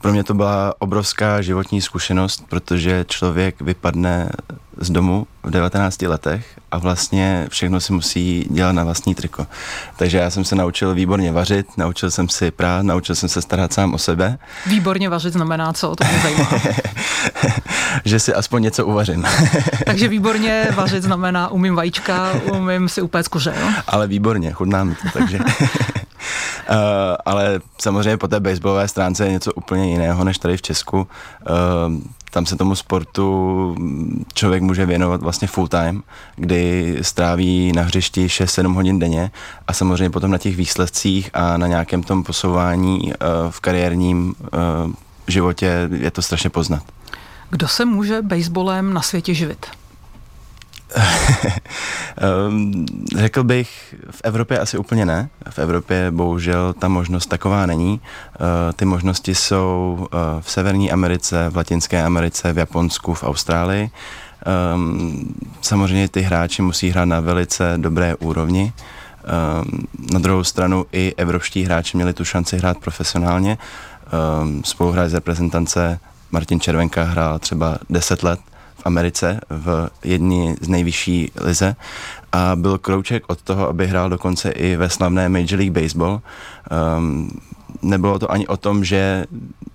pro 0.00 0.12
mě 0.12 0.24
to 0.24 0.34
byla 0.34 0.74
obrovská 0.78 1.42
životní 1.42 1.80
zkušenost, 1.80 2.44
protože 2.48 3.04
člověk 3.08 3.60
vypadne 3.60 4.30
z 4.78 4.90
domu 4.90 5.26
v 5.42 5.50
19 5.50 6.02
letech 6.02 6.46
a 6.70 6.78
vlastně 6.78 7.46
všechno 7.50 7.80
si 7.80 7.92
musí 7.92 8.46
dělat 8.50 8.72
na 8.72 8.84
vlastní 8.84 9.14
triko. 9.14 9.46
Takže 9.96 10.18
já 10.18 10.30
jsem 10.30 10.44
se 10.44 10.56
naučil 10.56 10.94
výborně 10.94 11.32
vařit, 11.32 11.66
naučil 11.76 12.10
jsem 12.10 12.28
si 12.28 12.50
prát, 12.50 12.82
naučil 12.82 13.14
jsem 13.14 13.28
se 13.28 13.42
starat 13.42 13.72
sám 13.72 13.94
o 13.94 13.98
sebe. 13.98 14.38
Výborně 14.66 15.08
vařit 15.08 15.32
znamená 15.32 15.72
co? 15.72 15.96
To 15.96 16.04
mě 16.04 16.18
zajímá. 16.18 16.48
že 18.04 18.20
si 18.20 18.34
aspoň 18.34 18.62
něco 18.62 18.86
uvařím. 18.86 19.24
Takže 19.86 20.08
výborně 20.14 20.68
vařit 20.74 21.02
znamená 21.02 21.48
umím 21.48 21.74
vajíčka, 21.74 22.32
umím 22.52 22.88
si 22.88 23.02
upéct 23.02 23.28
kuře, 23.28 23.54
jo? 23.60 23.68
Ale 23.86 24.06
výborně, 24.06 24.52
chudná 24.52 24.84
mi 24.84 24.94
to, 24.94 25.08
takže... 25.12 25.38
Uh, 26.70 26.76
ale 27.24 27.60
samozřejmě 27.78 28.16
po 28.16 28.28
té 28.28 28.40
baseballové 28.40 28.88
stránce 28.88 29.26
je 29.26 29.32
něco 29.32 29.52
úplně 29.52 29.90
jiného 29.90 30.24
než 30.24 30.38
tady 30.38 30.56
v 30.56 30.62
Česku. 30.62 30.98
Uh, 30.98 31.06
tam 32.30 32.46
se 32.46 32.56
tomu 32.56 32.74
sportu 32.74 33.76
člověk 34.34 34.62
může 34.62 34.86
věnovat 34.86 35.22
vlastně 35.22 35.48
full 35.48 35.68
time, 35.68 36.02
kdy 36.36 36.96
stráví 37.02 37.72
na 37.72 37.82
hřišti 37.82 38.26
6-7 38.26 38.74
hodin 38.74 38.98
denně 38.98 39.30
a 39.66 39.72
samozřejmě 39.72 40.10
potom 40.10 40.30
na 40.30 40.38
těch 40.38 40.56
výsledcích 40.56 41.30
a 41.34 41.56
na 41.56 41.66
nějakém 41.66 42.02
tom 42.02 42.22
posouvání 42.22 43.00
uh, 43.02 43.50
v 43.50 43.60
kariérním 43.60 44.34
životě 45.28 45.88
je 45.92 46.10
to 46.10 46.22
strašně 46.22 46.50
poznat. 46.50 46.82
Kdo 47.50 47.68
se 47.68 47.84
může 47.84 48.22
baseballem 48.22 48.94
na 48.94 49.02
světě 49.02 49.34
živit? 49.34 49.66
Um, 52.48 52.86
řekl 53.16 53.44
bych, 53.44 53.94
v 54.10 54.20
Evropě 54.24 54.58
asi 54.58 54.78
úplně 54.78 55.06
ne. 55.06 55.28
V 55.50 55.58
Evropě 55.58 56.10
bohužel 56.10 56.72
ta 56.72 56.88
možnost 56.88 57.26
taková 57.26 57.66
není. 57.66 57.92
Uh, 57.92 58.46
ty 58.76 58.84
možnosti 58.84 59.34
jsou 59.34 59.98
uh, 60.00 60.06
v 60.40 60.50
Severní 60.50 60.92
Americe, 60.92 61.50
v 61.50 61.56
Latinské 61.56 62.02
Americe, 62.02 62.52
v 62.52 62.58
Japonsku, 62.58 63.14
v 63.14 63.24
Austrálii. 63.24 63.90
Samozřejmě 65.60 66.08
ty 66.08 66.20
hráči 66.20 66.62
musí 66.62 66.90
hrát 66.90 67.04
na 67.04 67.20
velice 67.20 67.74
dobré 67.76 68.14
úrovni. 68.14 68.72
Na 70.12 70.18
druhou 70.18 70.44
stranu 70.44 70.86
i 70.92 71.14
evropští 71.16 71.64
hráči 71.64 71.96
měli 71.96 72.12
tu 72.12 72.24
šanci 72.24 72.58
hrát 72.58 72.78
profesionálně. 72.78 73.58
Spoluhráč 74.64 75.10
z 75.10 75.14
reprezentance 75.14 76.00
Martin 76.30 76.60
Červenka 76.60 77.02
hrál 77.02 77.38
třeba 77.38 77.78
10 77.90 78.22
let 78.22 78.40
Americe 78.84 79.40
v 79.50 79.88
jedné 80.04 80.54
z 80.60 80.68
nejvyšší 80.68 81.32
lize 81.40 81.76
a 82.32 82.56
byl 82.56 82.78
krouček 82.78 83.24
od 83.26 83.42
toho, 83.42 83.68
aby 83.68 83.86
hrál 83.86 84.10
dokonce 84.10 84.50
i 84.50 84.76
ve 84.76 84.90
slavné 84.90 85.28
Major 85.28 85.58
League 85.58 85.72
Baseball. 85.72 86.20
Um, 86.98 87.30
nebylo 87.82 88.18
to 88.18 88.30
ani 88.30 88.46
o 88.46 88.56
tom, 88.56 88.84
že 88.84 89.24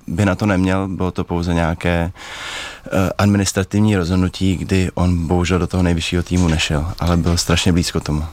by 0.08 0.26
na 0.26 0.36
to 0.36 0.46
neměl, 0.46 0.88
bylo 0.88 1.12
to 1.12 1.24
pouze 1.24 1.54
nějaké 1.54 2.12
uh, 2.12 3.00
administrativní 3.18 3.96
rozhodnutí, 3.96 4.56
kdy 4.56 4.92
on 4.94 5.28
bohužel 5.28 5.60
do 5.60 5.68
toho 5.68 5.84
nejvyššího 5.84 6.24
týmu 6.24 6.48
nešel, 6.48 6.92
ale 7.00 7.18
byl 7.18 7.38
strašně 7.38 7.72
blízko 7.72 8.00
tomu. 8.00 8.24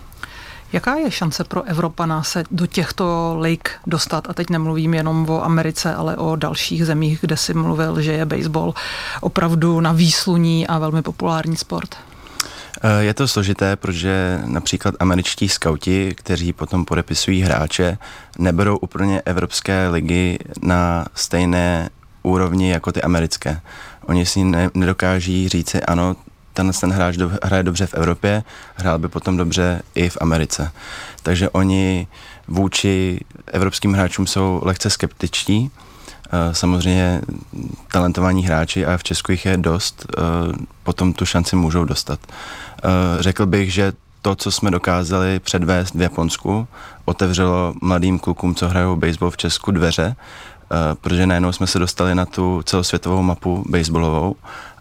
Jaká 0.72 0.94
je 0.94 1.10
šance 1.10 1.44
pro 1.44 1.62
Evropana 1.62 2.22
se 2.22 2.44
do 2.50 2.66
těchto 2.66 3.36
lake 3.38 3.70
dostat? 3.86 4.30
A 4.30 4.32
teď 4.32 4.50
nemluvím 4.50 4.94
jenom 4.94 5.30
o 5.30 5.44
Americe, 5.44 5.94
ale 5.94 6.16
o 6.16 6.36
dalších 6.36 6.86
zemích, 6.86 7.18
kde 7.20 7.36
si 7.36 7.54
mluvil, 7.54 8.00
že 8.00 8.12
je 8.12 8.26
baseball 8.26 8.74
opravdu 9.20 9.80
na 9.80 9.92
výsluní 9.92 10.66
a 10.66 10.78
velmi 10.78 11.02
populární 11.02 11.56
sport. 11.56 11.96
Eh, 12.82 13.04
je 13.04 13.14
to 13.14 13.28
složité, 13.28 13.76
protože 13.76 14.40
například 14.46 14.94
američtí 15.00 15.48
skauti, 15.48 16.14
kteří 16.14 16.52
potom 16.52 16.84
podepisují 16.84 17.42
hráče, 17.42 17.98
neberou 18.38 18.76
úplně 18.76 19.22
evropské 19.24 19.88
ligy 19.88 20.38
na 20.62 21.06
stejné 21.14 21.90
úrovni 22.22 22.70
jako 22.70 22.92
ty 22.92 23.02
americké. 23.02 23.60
Oni 24.06 24.26
si 24.26 24.44
ne, 24.44 24.70
nedokáží 24.74 25.48
říci, 25.48 25.82
ano, 25.82 26.16
tenhle 26.56 26.72
ten 26.72 26.92
hráč 26.92 27.16
do, 27.16 27.30
hraje 27.42 27.62
dobře 27.62 27.86
v 27.86 27.94
Evropě, 27.94 28.42
hrál 28.76 28.98
by 28.98 29.08
potom 29.08 29.36
dobře 29.36 29.82
i 29.94 30.08
v 30.08 30.18
Americe. 30.20 30.72
Takže 31.22 31.50
oni 31.50 32.06
vůči 32.48 33.20
evropským 33.46 33.92
hráčům 33.92 34.26
jsou 34.26 34.60
lehce 34.64 34.90
skeptičtí. 34.90 35.70
Eh, 36.32 36.54
samozřejmě 36.54 37.20
talentovaní 37.92 38.46
hráči, 38.46 38.86
a 38.86 38.96
v 38.96 39.04
Česku 39.04 39.32
jich 39.32 39.46
je 39.46 39.56
dost, 39.56 40.06
eh, 40.06 40.20
potom 40.82 41.12
tu 41.12 41.26
šanci 41.26 41.56
můžou 41.56 41.84
dostat. 41.84 42.20
Eh, 42.26 43.22
řekl 43.22 43.46
bych, 43.46 43.72
že 43.72 43.92
to, 44.22 44.34
co 44.36 44.50
jsme 44.50 44.70
dokázali 44.70 45.40
předvést 45.40 45.94
v 45.94 46.00
Japonsku, 46.00 46.68
otevřelo 47.04 47.74
mladým 47.82 48.18
klukům, 48.18 48.54
co 48.54 48.68
hrajou 48.68 48.96
baseball 48.96 49.30
v 49.30 49.36
Česku, 49.36 49.70
dveře, 49.70 50.16
protože 51.00 51.26
najednou 51.26 51.52
jsme 51.52 51.66
se 51.66 51.78
dostali 51.78 52.14
na 52.14 52.26
tu 52.26 52.62
celosvětovou 52.62 53.22
mapu 53.22 53.64
baseballovou 53.68 54.36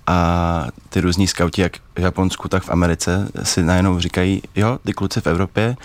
a 0.07 0.67
ty 0.89 1.01
různí 1.01 1.27
skauti, 1.27 1.61
jak 1.61 1.77
v 1.77 1.99
Japonsku, 1.99 2.47
tak 2.47 2.63
v 2.63 2.69
Americe, 2.69 3.29
si 3.43 3.63
najednou 3.63 3.99
říkají, 3.99 4.41
jo, 4.55 4.79
ty 4.85 4.93
kluci 4.93 5.21
v 5.21 5.27
Evropě, 5.27 5.75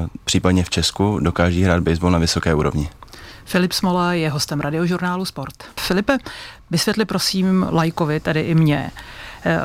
uh, 0.00 0.06
případně 0.24 0.64
v 0.64 0.70
Česku, 0.70 1.18
dokáží 1.20 1.62
hrát 1.62 1.82
baseball 1.82 2.12
na 2.12 2.18
vysoké 2.18 2.54
úrovni. 2.54 2.88
Filip 3.44 3.72
Smola 3.72 4.12
je 4.12 4.30
hostem 4.30 4.60
radiožurnálu 4.60 5.24
Sport. 5.24 5.64
Filipe, 5.80 6.18
vysvětli 6.70 7.04
prosím 7.04 7.66
lajkovi, 7.70 8.20
tedy 8.20 8.40
i 8.40 8.54
mě, 8.54 8.90
eh, 9.44 9.60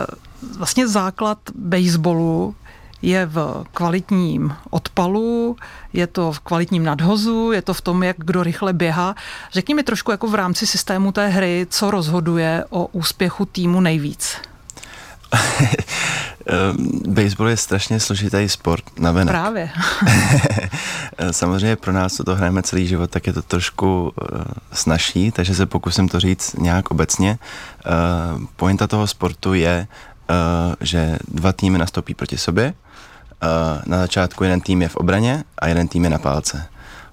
vlastně 0.58 0.88
základ 0.88 1.38
baseballu 1.56 2.56
je 3.02 3.26
v 3.26 3.64
kvalitním 3.74 4.56
odpalu, 4.70 5.56
je 5.94 6.08
to 6.08 6.32
v 6.32 6.40
kvalitním 6.40 6.84
nadhozu, 6.84 7.52
je 7.52 7.62
to 7.62 7.74
v 7.74 7.82
tom, 7.82 8.04
jak 8.04 8.18
kdo 8.20 8.44
rychle 8.44 8.74
běhá. 8.74 9.16
Řekni 9.52 9.76
mi 9.76 9.84
trošku 9.84 10.12
jako 10.12 10.28
v 10.28 10.36
rámci 10.36 10.68
systému 10.68 11.12
té 11.12 11.28
hry, 11.28 11.68
co 11.70 11.92
rozhoduje 11.92 12.66
o 12.70 12.86
úspěchu 12.86 13.46
týmu 13.46 13.82
nejvíc. 13.82 14.36
Baseball 17.08 17.50
je 17.50 17.58
strašně 17.58 18.00
složitý 18.00 18.50
sport 18.50 18.84
na 19.00 19.12
venek. 19.12 19.32
Právě. 19.32 19.70
Samozřejmě 21.32 21.76
pro 21.76 21.94
nás, 21.94 22.14
co 22.14 22.24
to 22.24 22.36
hrajeme 22.36 22.64
celý 22.64 22.88
život, 22.88 23.12
tak 23.12 23.28
je 23.28 23.34
to 23.34 23.42
trošku 23.42 24.04
uh, 24.04 24.42
snažší, 24.74 25.32
takže 25.32 25.56
se 25.56 25.66
pokusím 25.66 26.10
to 26.10 26.20
říct 26.20 26.54
nějak 26.54 26.92
obecně. 26.92 27.40
Uh, 27.40 28.46
pointa 28.56 28.88
toho 28.88 29.08
sportu 29.08 29.54
je, 29.54 29.88
uh, 30.30 30.76
že 30.80 31.18
dva 31.28 31.54
týmy 31.54 31.78
nastoupí 31.78 32.14
proti 32.14 32.38
sobě, 32.38 32.74
Eh, 32.74 32.91
na 33.86 33.98
začátku 33.98 34.44
jeden 34.44 34.62
tým 34.62 34.82
je 34.82 34.90
v 34.90 34.96
obraně 34.96 35.44
a 35.60 35.68
jeden 35.68 35.88
tým 35.88 36.04
je 36.04 36.10
na 36.10 36.18
pálce. 36.18 36.66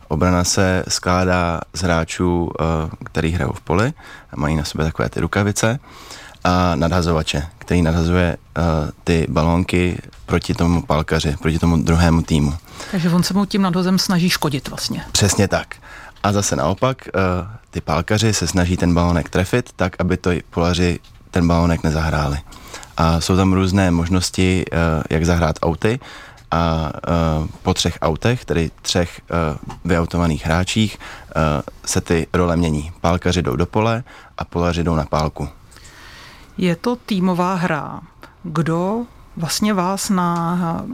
Obrana 0.08 0.44
se 0.44 0.84
skládá 0.88 1.60
z 1.74 1.82
hráčů, 1.82 2.50
eh, 2.60 2.64
který 3.04 3.32
hrajou 3.32 3.52
v 3.52 3.60
poli, 3.60 3.92
mají 4.36 4.56
na 4.56 4.64
sobě 4.64 4.86
takové 4.86 5.08
ty 5.08 5.20
rukavice 5.20 5.78
a 6.44 6.74
nadhazovače, 6.74 7.46
který 7.58 7.82
nadhazuje 7.82 8.36
uh, 8.58 8.64
ty 9.04 9.26
balónky 9.28 9.98
proti 10.26 10.54
tomu 10.54 10.82
palkaři, 10.82 11.36
proti 11.42 11.58
tomu 11.58 11.76
druhému 11.76 12.22
týmu. 12.22 12.54
Takže 12.90 13.10
on 13.10 13.22
se 13.22 13.34
mu 13.34 13.44
tím 13.44 13.62
nadhozem 13.62 13.98
snaží 13.98 14.30
škodit 14.30 14.68
vlastně. 14.68 15.04
Přesně 15.12 15.48
tak. 15.48 15.74
A 16.22 16.32
zase 16.32 16.56
naopak, 16.56 17.08
uh, 17.14 17.20
ty 17.70 17.80
pálkaři 17.80 18.34
se 18.34 18.46
snaží 18.46 18.76
ten 18.76 18.94
balónek 18.94 19.28
trefit 19.28 19.70
tak, 19.76 19.96
aby 19.98 20.16
to 20.16 20.30
polaři 20.50 20.98
ten 21.30 21.48
balónek 21.48 21.82
nezahráli 21.82 22.38
a 22.98 23.20
jsou 23.20 23.36
tam 23.36 23.52
různé 23.52 23.90
možnosti, 23.90 24.64
eh, 24.72 24.76
jak 25.10 25.24
zahrát 25.24 25.56
auty 25.62 26.00
a 26.50 26.92
eh, 26.96 27.48
po 27.62 27.74
třech 27.74 27.98
autech, 28.02 28.44
tedy 28.44 28.70
třech 28.82 29.20
eh, 29.20 29.58
vyautovaných 29.84 30.46
hráčích, 30.46 30.98
se 31.84 32.00
ty 32.00 32.26
role 32.32 32.56
mění. 32.56 32.92
Pálkaři 33.00 33.42
jdou 33.42 33.56
do 33.56 33.66
pole 33.66 34.02
a 34.38 34.44
polaři 34.44 34.84
jdou 34.84 34.94
na 34.94 35.04
pálku. 35.04 35.48
Je 36.58 36.76
to 36.76 36.96
týmová 36.96 37.54
hra. 37.54 38.00
Kdo 38.42 39.02
vlastně 39.36 39.74
vás 39.74 40.10
na 40.10 40.84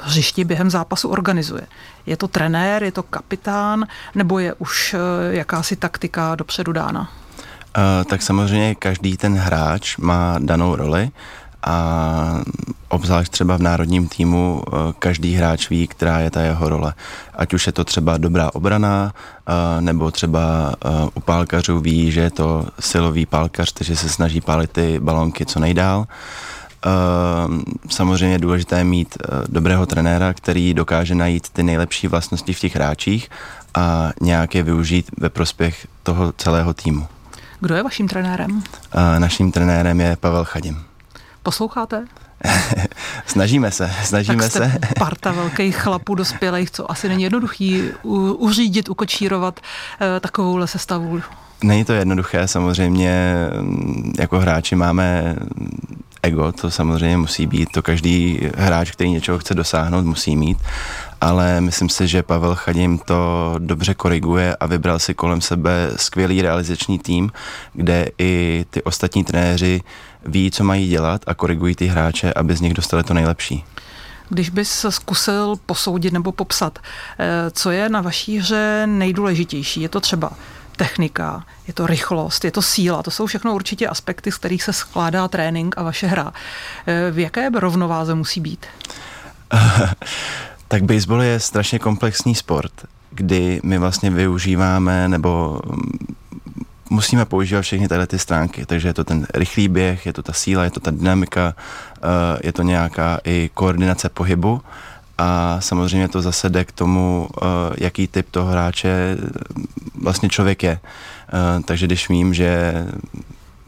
hřišti 0.00 0.44
během 0.44 0.70
zápasu 0.70 1.08
organizuje? 1.08 1.66
Je 2.06 2.16
to 2.16 2.28
trenér, 2.28 2.82
je 2.82 2.92
to 2.92 3.02
kapitán, 3.02 3.86
nebo 4.14 4.38
je 4.38 4.54
už 4.54 4.96
jakási 5.30 5.76
taktika 5.76 6.34
dopředu 6.34 6.72
dána? 6.72 7.10
Uh, 7.78 8.04
tak 8.04 8.22
samozřejmě 8.22 8.74
každý 8.74 9.16
ten 9.16 9.34
hráč 9.34 9.96
má 9.96 10.36
danou 10.38 10.76
roli 10.76 11.10
a 11.62 12.40
obzvlášť 12.88 13.32
třeba 13.32 13.56
v 13.56 13.62
národním 13.62 14.08
týmu 14.08 14.62
uh, 14.66 14.92
každý 14.98 15.34
hráč 15.34 15.70
ví, 15.70 15.86
která 15.86 16.18
je 16.20 16.30
ta 16.30 16.40
jeho 16.40 16.68
role. 16.68 16.94
Ať 17.34 17.54
už 17.54 17.66
je 17.66 17.72
to 17.72 17.84
třeba 17.84 18.16
dobrá 18.16 18.54
obrana, 18.54 19.12
uh, 19.48 19.80
nebo 19.80 20.10
třeba 20.10 20.74
u 21.14 21.20
pálkařů 21.20 21.80
ví, 21.80 22.12
že 22.12 22.20
je 22.20 22.30
to 22.30 22.66
silový 22.80 23.26
pálkař, 23.26 23.72
takže 23.72 23.96
se 23.96 24.08
snaží 24.08 24.40
pálit 24.40 24.70
ty 24.70 25.00
balonky 25.00 25.46
co 25.46 25.60
nejdál. 25.60 26.06
Samozřejmě 27.90 28.34
je 28.34 28.38
důležité 28.38 28.84
mít 28.84 29.18
dobrého 29.48 29.86
trenéra, 29.86 30.32
který 30.34 30.74
dokáže 30.74 31.14
najít 31.14 31.48
ty 31.48 31.62
nejlepší 31.62 32.08
vlastnosti 32.08 32.52
v 32.52 32.60
těch 32.60 32.74
hráčích 32.74 33.30
a 33.74 34.10
nějak 34.20 34.54
je 34.54 34.62
využít 34.62 35.10
ve 35.18 35.30
prospěch 35.30 35.86
toho 36.02 36.32
celého 36.32 36.74
týmu. 36.74 37.06
Kdo 37.62 37.74
je 37.74 37.82
vaším 37.82 38.08
trenérem? 38.08 38.62
Naším 39.18 39.52
trenérem 39.52 40.00
je 40.00 40.16
Pavel 40.16 40.44
Chadim. 40.44 40.84
Posloucháte? 41.42 42.04
snažíme 43.26 43.70
se, 43.70 43.90
snažíme 44.04 44.42
tak 44.42 44.50
jste 44.50 44.70
se. 44.70 44.78
parta 44.98 45.32
velkých 45.32 45.76
chlapů 45.76 46.14
dospělých, 46.14 46.70
co 46.70 46.90
asi 46.90 47.08
není 47.08 47.22
jednoduchý 47.22 47.82
u, 48.02 48.16
uřídit, 48.32 48.88
ukočírovat 48.88 49.60
uh, 49.60 50.06
takovouhle 50.20 50.66
sestavu. 50.66 51.22
Není 51.64 51.84
to 51.84 51.92
jednoduché, 51.92 52.48
samozřejmě 52.48 53.34
mm, 53.60 54.12
jako 54.18 54.38
hráči 54.38 54.76
máme 54.76 55.36
ego, 56.22 56.52
to 56.52 56.70
samozřejmě 56.70 57.16
musí 57.16 57.46
být, 57.46 57.68
to 57.72 57.82
každý 57.82 58.40
hráč, 58.56 58.90
který 58.90 59.10
něčeho 59.10 59.38
chce 59.38 59.54
dosáhnout, 59.54 60.04
musí 60.04 60.36
mít, 60.36 60.58
ale 61.20 61.60
myslím 61.60 61.88
si, 61.88 62.08
že 62.08 62.22
Pavel 62.22 62.54
Chadim 62.54 62.98
to 62.98 63.54
dobře 63.58 63.94
koriguje 63.94 64.56
a 64.56 64.66
vybral 64.66 64.98
si 64.98 65.14
kolem 65.14 65.40
sebe 65.40 65.90
skvělý 65.96 66.42
realizační 66.42 66.98
tým, 66.98 67.30
kde 67.72 68.06
i 68.18 68.64
ty 68.70 68.82
ostatní 68.82 69.24
trenéři 69.24 69.80
ví, 70.26 70.50
co 70.50 70.64
mají 70.64 70.88
dělat 70.88 71.22
a 71.26 71.34
korigují 71.34 71.74
ty 71.74 71.86
hráče, 71.86 72.32
aby 72.32 72.56
z 72.56 72.60
nich 72.60 72.74
dostali 72.74 73.04
to 73.04 73.14
nejlepší. 73.14 73.64
Když 74.28 74.50
bys 74.50 74.86
zkusil 74.88 75.56
posoudit 75.66 76.12
nebo 76.12 76.32
popsat, 76.32 76.78
eh, 76.78 77.50
co 77.50 77.70
je 77.70 77.88
na 77.88 78.00
vaší 78.00 78.38
hře 78.38 78.82
nejdůležitější, 78.86 79.80
je 79.80 79.88
to 79.88 80.00
třeba 80.00 80.30
technika, 80.76 81.44
je 81.66 81.74
to 81.74 81.86
rychlost, 81.86 82.44
je 82.44 82.50
to 82.50 82.62
síla. 82.62 83.02
To 83.02 83.10
jsou 83.10 83.26
všechno 83.26 83.54
určitě 83.54 83.88
aspekty, 83.88 84.32
z 84.32 84.36
kterých 84.36 84.62
se 84.62 84.72
skládá 84.72 85.28
trénink 85.28 85.78
a 85.78 85.82
vaše 85.82 86.06
hra. 86.06 86.32
Eh, 86.86 87.10
v 87.10 87.18
jaké 87.18 87.50
rovnováze 87.54 88.14
musí 88.14 88.40
být? 88.40 88.66
tak 90.68 90.82
baseball 90.82 91.22
je 91.22 91.40
strašně 91.40 91.78
komplexní 91.78 92.34
sport, 92.34 92.72
kdy 93.10 93.60
my 93.64 93.78
vlastně 93.78 94.10
využíváme 94.10 95.08
nebo 95.08 95.60
mm, 95.66 96.14
musíme 96.90 97.24
používat 97.24 97.62
všechny 97.62 97.88
tyhle 97.88 98.06
ty 98.06 98.18
stránky. 98.18 98.66
Takže 98.66 98.88
je 98.88 98.94
to 98.94 99.04
ten 99.04 99.26
rychlý 99.34 99.68
běh, 99.68 100.06
je 100.06 100.12
to 100.12 100.22
ta 100.22 100.32
síla, 100.32 100.64
je 100.64 100.70
to 100.70 100.80
ta 100.80 100.90
dynamika, 100.90 101.54
eh, 101.56 102.38
je 102.42 102.52
to 102.52 102.62
nějaká 102.62 103.18
i 103.24 103.50
koordinace 103.54 104.08
pohybu 104.08 104.60
a 105.22 105.56
samozřejmě 105.60 106.08
to 106.08 106.22
zase 106.22 106.48
jde 106.48 106.64
k 106.64 106.72
tomu, 106.72 107.28
uh, 107.42 107.48
jaký 107.78 108.08
typ 108.08 108.26
toho 108.30 108.50
hráče 108.50 109.16
vlastně 110.02 110.28
člověk 110.28 110.62
je. 110.62 110.80
Uh, 110.82 111.62
takže 111.62 111.86
když 111.86 112.08
vím, 112.08 112.34
že 112.34 112.72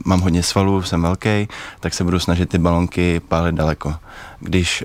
mám 0.05 0.21
hodně 0.21 0.43
svalů, 0.43 0.83
jsem 0.83 1.03
velký, 1.03 1.49
tak 1.81 1.95
se 1.95 2.05
budu 2.05 2.19
snažit 2.19 2.49
ty 2.49 2.59
balonky 2.59 3.21
pálit 3.21 3.55
daleko. 3.55 3.95
Když 4.41 4.85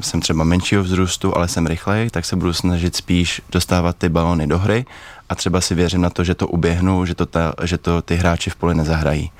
jsem 0.00 0.20
třeba 0.20 0.44
menšího 0.44 0.82
vzrůstu, 0.82 1.36
ale 1.36 1.48
jsem 1.48 1.66
rychlej, 1.66 2.10
tak 2.10 2.24
se 2.24 2.36
budu 2.36 2.52
snažit 2.52 2.96
spíš 2.96 3.42
dostávat 3.50 3.96
ty 3.96 4.08
balony 4.08 4.46
do 4.46 4.58
hry 4.58 4.86
a 5.28 5.34
třeba 5.34 5.60
si 5.60 5.74
věřím 5.74 6.00
na 6.00 6.10
to, 6.10 6.24
že 6.24 6.34
to 6.34 6.46
uběhnu, 6.48 7.06
že 7.06 7.14
to, 7.14 7.26
ta, 7.26 7.54
že 7.62 7.78
to 7.78 8.02
ty 8.02 8.16
hráči 8.16 8.50
v 8.50 8.56
poli 8.56 8.74
nezahrají. 8.74 9.30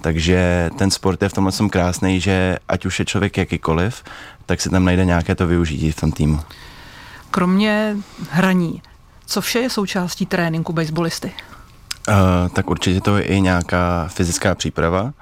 Takže 0.00 0.70
ten 0.78 0.90
sport 0.90 1.22
je 1.22 1.28
v 1.28 1.32
tomhle 1.32 1.52
tom 1.52 1.70
krásný, 1.70 2.20
že 2.20 2.56
ať 2.68 2.86
už 2.86 2.98
je 2.98 3.04
člověk 3.04 3.36
jakýkoliv, 3.36 4.02
tak 4.46 4.60
se 4.60 4.70
tam 4.70 4.84
najde 4.84 5.04
nějaké 5.04 5.34
to 5.34 5.46
využití 5.46 5.92
v 5.92 6.00
tom 6.00 6.12
týmu. 6.12 6.40
Kromě 7.30 7.96
hraní, 8.30 8.82
co 9.26 9.40
vše 9.40 9.58
je 9.58 9.70
součástí 9.70 10.26
tréninku 10.26 10.72
baseballisty? 10.72 11.32
Uh, 12.08 12.14
tak 12.52 12.70
určitě 12.70 13.00
to 13.00 13.16
je 13.16 13.22
i 13.22 13.40
nějaká 13.40 14.08
fyzická 14.08 14.54
příprava, 14.54 15.12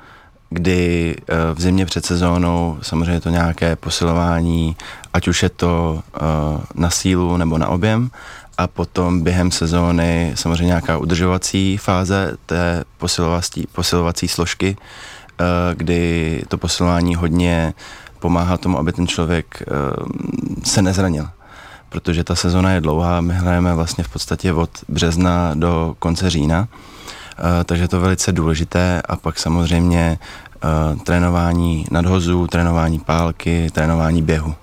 kdy 0.50 1.16
uh, 1.16 1.58
v 1.58 1.60
zimě 1.60 1.86
před 1.86 2.06
sezónou 2.06 2.78
samozřejmě 2.82 3.20
to 3.20 3.30
nějaké 3.30 3.76
posilování, 3.76 4.76
ať 5.12 5.28
už 5.28 5.42
je 5.42 5.48
to 5.48 6.02
uh, 6.20 6.60
na 6.74 6.90
sílu 6.90 7.36
nebo 7.36 7.58
na 7.58 7.68
objem, 7.68 8.10
a 8.58 8.66
potom 8.66 9.22
během 9.22 9.50
sezóny 9.50 10.32
samozřejmě 10.34 10.66
nějaká 10.66 10.98
udržovací 10.98 11.76
fáze 11.76 12.36
té 12.46 12.84
posilovací, 12.98 13.66
posilovací 13.72 14.28
složky, 14.28 14.76
kdy 15.74 16.42
to 16.48 16.58
posilování 16.58 17.14
hodně 17.14 17.74
pomáhá 18.24 18.56
tomu, 18.56 18.78
aby 18.78 18.92
ten 18.92 19.06
člověk 19.06 19.62
se 20.64 20.82
nezranil 20.82 21.28
protože 21.94 22.24
ta 22.24 22.34
sezona 22.34 22.70
je 22.72 22.80
dlouhá, 22.80 23.20
my 23.20 23.34
hrajeme 23.34 23.74
vlastně 23.74 24.04
v 24.04 24.08
podstatě 24.08 24.52
od 24.52 24.70
března 24.88 25.54
do 25.54 25.94
konce 25.98 26.30
října, 26.30 26.68
eh, 26.68 27.64
takže 27.64 27.88
to 27.88 28.00
velice 28.00 28.32
důležité 28.32 29.02
a 29.08 29.16
pak 29.16 29.38
samozřejmě 29.38 30.18
eh, 30.18 30.96
trénování 31.04 31.86
nadhozů, 31.90 32.46
trénování 32.46 32.98
pálky, 32.98 33.70
trénování 33.72 34.22
běhu. 34.22 34.54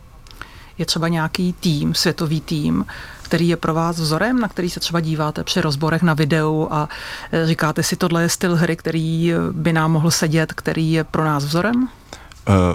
Je 0.77 0.85
třeba 0.85 1.07
nějaký 1.07 1.53
tým, 1.53 1.93
světový 1.95 2.41
tým, 2.41 2.85
který 3.21 3.47
je 3.47 3.57
pro 3.57 3.73
vás 3.73 3.99
vzorem, 3.99 4.39
na 4.39 4.47
který 4.47 4.69
se 4.69 4.79
třeba 4.79 4.99
díváte 4.99 5.43
při 5.43 5.61
rozborech 5.61 6.01
na 6.01 6.13
videu 6.13 6.67
a 6.71 6.89
eh, 7.31 7.47
říkáte 7.47 7.83
si, 7.83 7.95
tohle 7.95 8.21
je 8.21 8.29
styl 8.29 8.55
hry, 8.55 8.75
který 8.75 9.33
by 9.51 9.73
nám 9.73 9.91
mohl 9.91 10.11
sedět, 10.11 10.53
který 10.53 10.91
je 10.91 11.03
pro 11.03 11.25
nás 11.25 11.45
vzorem? 11.45 11.75
Uh, 11.83 12.20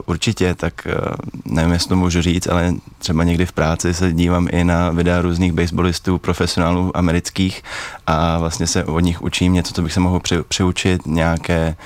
určitě, 0.07 0.55
tak 0.55 0.87
uh, 0.87 1.15
nevím, 1.45 1.73
jestli 1.73 1.89
to 1.89 1.97
můžu 1.97 2.23
říct, 2.23 2.47
ale 2.47 2.75
třeba 2.99 3.25
někdy 3.25 3.47
v 3.47 3.53
práci 3.53 3.95
se 3.95 4.13
dívám 4.13 4.49
i 4.51 4.65
na 4.65 4.91
videa 4.91 5.23
různých 5.23 5.53
baseballistů, 5.53 6.19
profesionálů 6.19 6.97
amerických 6.97 7.63
a 8.07 8.39
vlastně 8.39 8.67
se 8.67 8.85
od 8.85 9.01
nich 9.01 9.23
učím 9.23 9.53
něco, 9.53 9.75
co 9.75 9.83
bych 9.83 9.93
se 9.93 10.01
mohl 10.01 10.21
při, 10.21 10.43
přiučit, 10.49 11.07
nějaké, 11.07 11.77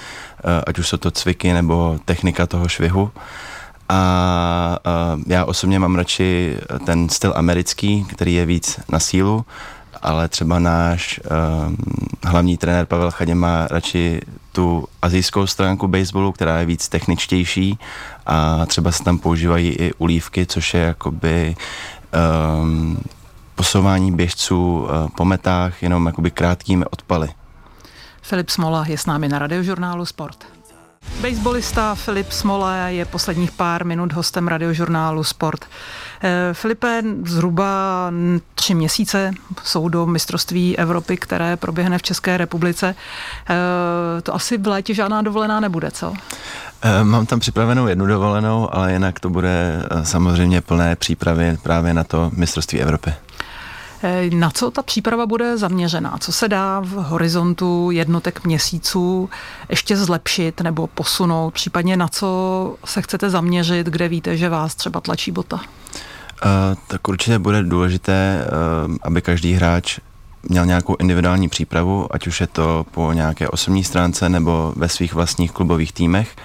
uh, 0.45 0.51
ať 0.66 0.79
už 0.79 0.88
jsou 0.88 0.97
to 0.97 1.11
cviky 1.11 1.53
nebo 1.53 1.99
technika 2.05 2.47
toho 2.47 2.69
švihu. 2.69 3.11
A 3.88 4.79
já 5.27 5.45
osobně 5.45 5.79
mám 5.79 5.95
radši 5.95 6.57
ten 6.87 7.09
styl 7.09 7.33
americký, 7.37 8.05
který 8.05 8.35
je 8.35 8.47
víc 8.47 8.81
na 8.88 8.99
sílu, 8.99 9.45
ale 10.02 10.28
třeba 10.28 10.58
náš 10.58 11.20
uh, 11.24 11.74
hlavní 12.24 12.56
trenér 12.56 12.86
Pavel 12.86 13.10
Chadě 13.10 13.34
má 13.34 13.66
radši 13.66 14.20
tu 14.52 14.88
azijskou 15.02 15.46
stránku 15.46 15.88
baseballu, 15.88 16.32
která 16.32 16.58
je 16.58 16.66
víc 16.66 16.88
techničtější 16.88 17.78
a 18.26 18.66
třeba 18.66 18.92
se 18.92 19.04
tam 19.04 19.18
používají 19.18 19.68
i 19.68 19.92
ulívky, 19.92 20.46
což 20.46 20.74
je 20.74 20.80
jakoby 20.80 21.56
um, 22.62 22.98
posouvání 23.54 24.12
běžců 24.12 24.78
uh, 24.78 25.08
po 25.16 25.24
metách 25.24 25.82
jenom 25.82 26.06
jakoby 26.06 26.30
krátkými 26.30 26.84
odpaly. 26.84 27.28
Filip 28.22 28.50
Smola 28.50 28.84
je 28.88 28.98
s 28.98 29.06
námi 29.06 29.28
na 29.28 29.38
radiožurnálu 29.38 30.06
Sport. 30.06 30.60
Baseballista 31.20 31.94
Filip 31.94 32.32
Smola 32.32 32.76
je 32.88 33.04
posledních 33.04 33.50
pár 33.50 33.84
minut 33.84 34.12
hostem 34.12 34.48
radiožurnálu 34.48 35.24
Sport. 35.24 35.64
Eh, 36.22 36.54
Filipe, 36.54 37.02
zhruba 37.26 38.10
tři 38.54 38.74
měsíce 38.74 39.30
jsou 39.64 39.88
do 39.88 40.06
mistrovství 40.06 40.78
Evropy, 40.78 41.16
které 41.16 41.56
proběhne 41.56 41.98
v 41.98 42.02
České 42.02 42.36
republice. 42.36 42.94
Eh, 43.50 44.22
to 44.22 44.34
asi 44.34 44.58
v 44.58 44.66
létě 44.66 44.94
žádná 44.94 45.22
dovolená 45.22 45.60
nebude, 45.60 45.90
co? 45.90 46.14
Eh, 46.82 47.04
mám 47.04 47.26
tam 47.26 47.40
připravenou 47.40 47.86
jednu 47.86 48.06
dovolenou, 48.06 48.74
ale 48.74 48.92
jinak 48.92 49.20
to 49.20 49.30
bude 49.30 49.82
samozřejmě 50.02 50.60
plné 50.60 50.96
přípravy 50.96 51.58
právě 51.62 51.94
na 51.94 52.04
to 52.04 52.30
mistrovství 52.34 52.80
Evropy. 52.80 53.12
Na 54.32 54.50
co 54.50 54.70
ta 54.70 54.82
příprava 54.82 55.26
bude 55.26 55.58
zaměřená? 55.58 56.18
Co 56.20 56.32
se 56.32 56.48
dá 56.48 56.80
v 56.80 56.90
horizontu 56.90 57.90
jednotek 57.90 58.44
měsíců 58.44 59.30
ještě 59.68 59.96
zlepšit 59.96 60.60
nebo 60.60 60.86
posunout? 60.86 61.54
Případně 61.54 61.96
na 61.96 62.08
co 62.08 62.76
se 62.84 63.02
chcete 63.02 63.30
zaměřit, 63.30 63.86
kde 63.86 64.08
víte, 64.08 64.36
že 64.36 64.48
vás 64.48 64.74
třeba 64.74 65.00
tlačí 65.00 65.30
bota? 65.30 65.56
Uh, 65.56 65.62
tak 66.86 67.08
určitě 67.08 67.38
bude 67.38 67.62
důležité, 67.62 68.46
uh, 68.88 68.96
aby 69.02 69.22
každý 69.22 69.52
hráč 69.52 69.98
měl 70.42 70.66
nějakou 70.66 70.96
individuální 70.98 71.48
přípravu, 71.48 72.06
ať 72.10 72.26
už 72.26 72.40
je 72.40 72.46
to 72.46 72.86
po 72.90 73.12
nějaké 73.12 73.48
osobní 73.48 73.84
stránce 73.84 74.28
nebo 74.28 74.72
ve 74.76 74.88
svých 74.88 75.14
vlastních 75.14 75.52
klubových 75.52 75.92
týmech. 75.92 76.36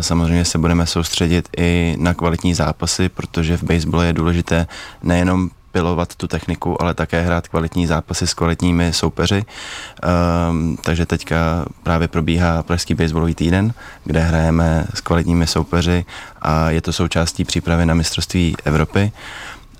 Samozřejmě 0.00 0.44
se 0.44 0.58
budeme 0.58 0.86
soustředit 0.86 1.48
i 1.56 1.96
na 1.98 2.14
kvalitní 2.14 2.54
zápasy, 2.54 3.08
protože 3.08 3.56
v 3.56 3.62
baseballu 3.62 4.04
je 4.04 4.12
důležité 4.12 4.66
nejenom 5.02 5.50
pilovat 5.76 6.16
tu 6.16 6.28
techniku, 6.28 6.82
ale 6.82 6.94
také 6.94 7.20
hrát 7.20 7.48
kvalitní 7.48 7.86
zápasy 7.86 8.26
s 8.26 8.34
kvalitními 8.34 8.92
soupeři. 8.92 9.44
Um, 9.44 10.76
takže 10.84 11.06
teďka 11.06 11.66
právě 11.82 12.08
probíhá 12.08 12.62
Pražský 12.62 12.94
baseballový 12.94 13.34
týden, 13.34 13.74
kde 14.04 14.20
hrajeme 14.20 14.86
s 14.94 15.00
kvalitními 15.00 15.46
soupeři 15.46 16.04
a 16.42 16.70
je 16.70 16.80
to 16.80 16.92
součástí 16.92 17.44
přípravy 17.44 17.86
na 17.86 17.94
mistrovství 17.94 18.56
Evropy. 18.64 19.12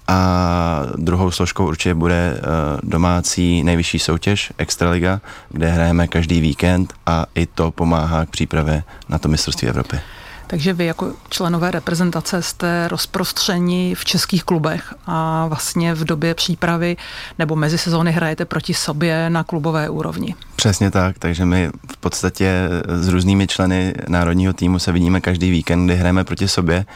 A 0.09 0.83
druhou 0.97 1.31
složkou 1.31 1.67
určitě 1.67 1.95
bude 1.95 2.37
uh, 2.37 2.91
domácí 2.91 3.65
nejvyšší 3.65 3.99
soutěž 3.99 4.53
Extraliga, 4.59 5.21
kde 5.49 5.71
hrajeme 5.71 6.09
každý 6.09 6.41
víkend 6.41 6.93
a 7.07 7.27
i 7.35 7.47
to 7.47 7.71
pomáhá 7.71 8.27
k 8.27 8.31
přípravě 8.31 8.83
na 9.09 9.19
to 9.19 9.29
mistrovství 9.29 9.69
Evropy. 9.69 10.01
Takže 10.47 10.73
vy 10.73 10.87
jako 10.87 11.13
členové 11.29 11.71
reprezentace 11.71 12.43
jste 12.43 12.89
rozprostřeni 12.89 13.95
v 13.95 14.05
českých 14.05 14.45
klubech 14.45 14.95
a 15.07 15.47
vlastně 15.47 15.95
v 15.95 16.05
době 16.05 16.35
přípravy 16.35 16.97
nebo 17.39 17.57
mezi 17.57 17.79
sezóny 17.79 18.13
hrajete 18.13 18.45
proti 18.45 18.75
sobě 18.75 19.31
na 19.31 19.45
klubové 19.45 19.89
úrovni. 19.89 20.35
Přesně 20.57 20.91
tak, 20.91 21.19
takže 21.19 21.45
my 21.45 21.71
v 21.93 21.97
podstatě 21.97 22.69
s 22.89 23.09
různými 23.09 23.47
členy 23.47 23.95
národního 24.09 24.53
týmu 24.53 24.79
se 24.79 24.93
vidíme 24.93 25.21
každý 25.21 25.51
víkend, 25.51 25.85
kdy 25.87 25.97
hrajeme 25.97 26.25
proti 26.25 26.49
sobě. 26.49 26.87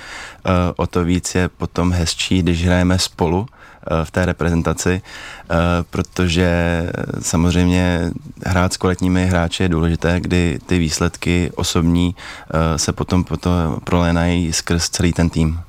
O 0.77 0.87
to 0.87 1.05
víc 1.05 1.35
je 1.35 1.49
potom 1.49 1.93
hezčí, 1.93 2.43
když 2.43 2.67
hrajeme 2.67 2.99
spolu 2.99 3.47
v 4.05 4.11
té 4.11 4.27
reprezentaci, 4.27 5.03
protože 5.90 6.83
samozřejmě 7.21 8.11
hrát 8.47 8.73
s 8.73 8.77
kvalitními 8.77 9.27
hráči 9.27 9.62
je 9.62 9.69
důležité, 9.69 10.21
kdy 10.21 10.59
ty 10.66 10.79
výsledky 10.79 11.51
osobní 11.55 12.14
se 12.77 12.93
potom, 12.93 13.25
potom 13.25 13.53
prolénají 13.85 14.53
skrz 14.53 14.88
celý 14.88 15.12
ten 15.12 15.31
tým 15.31 15.61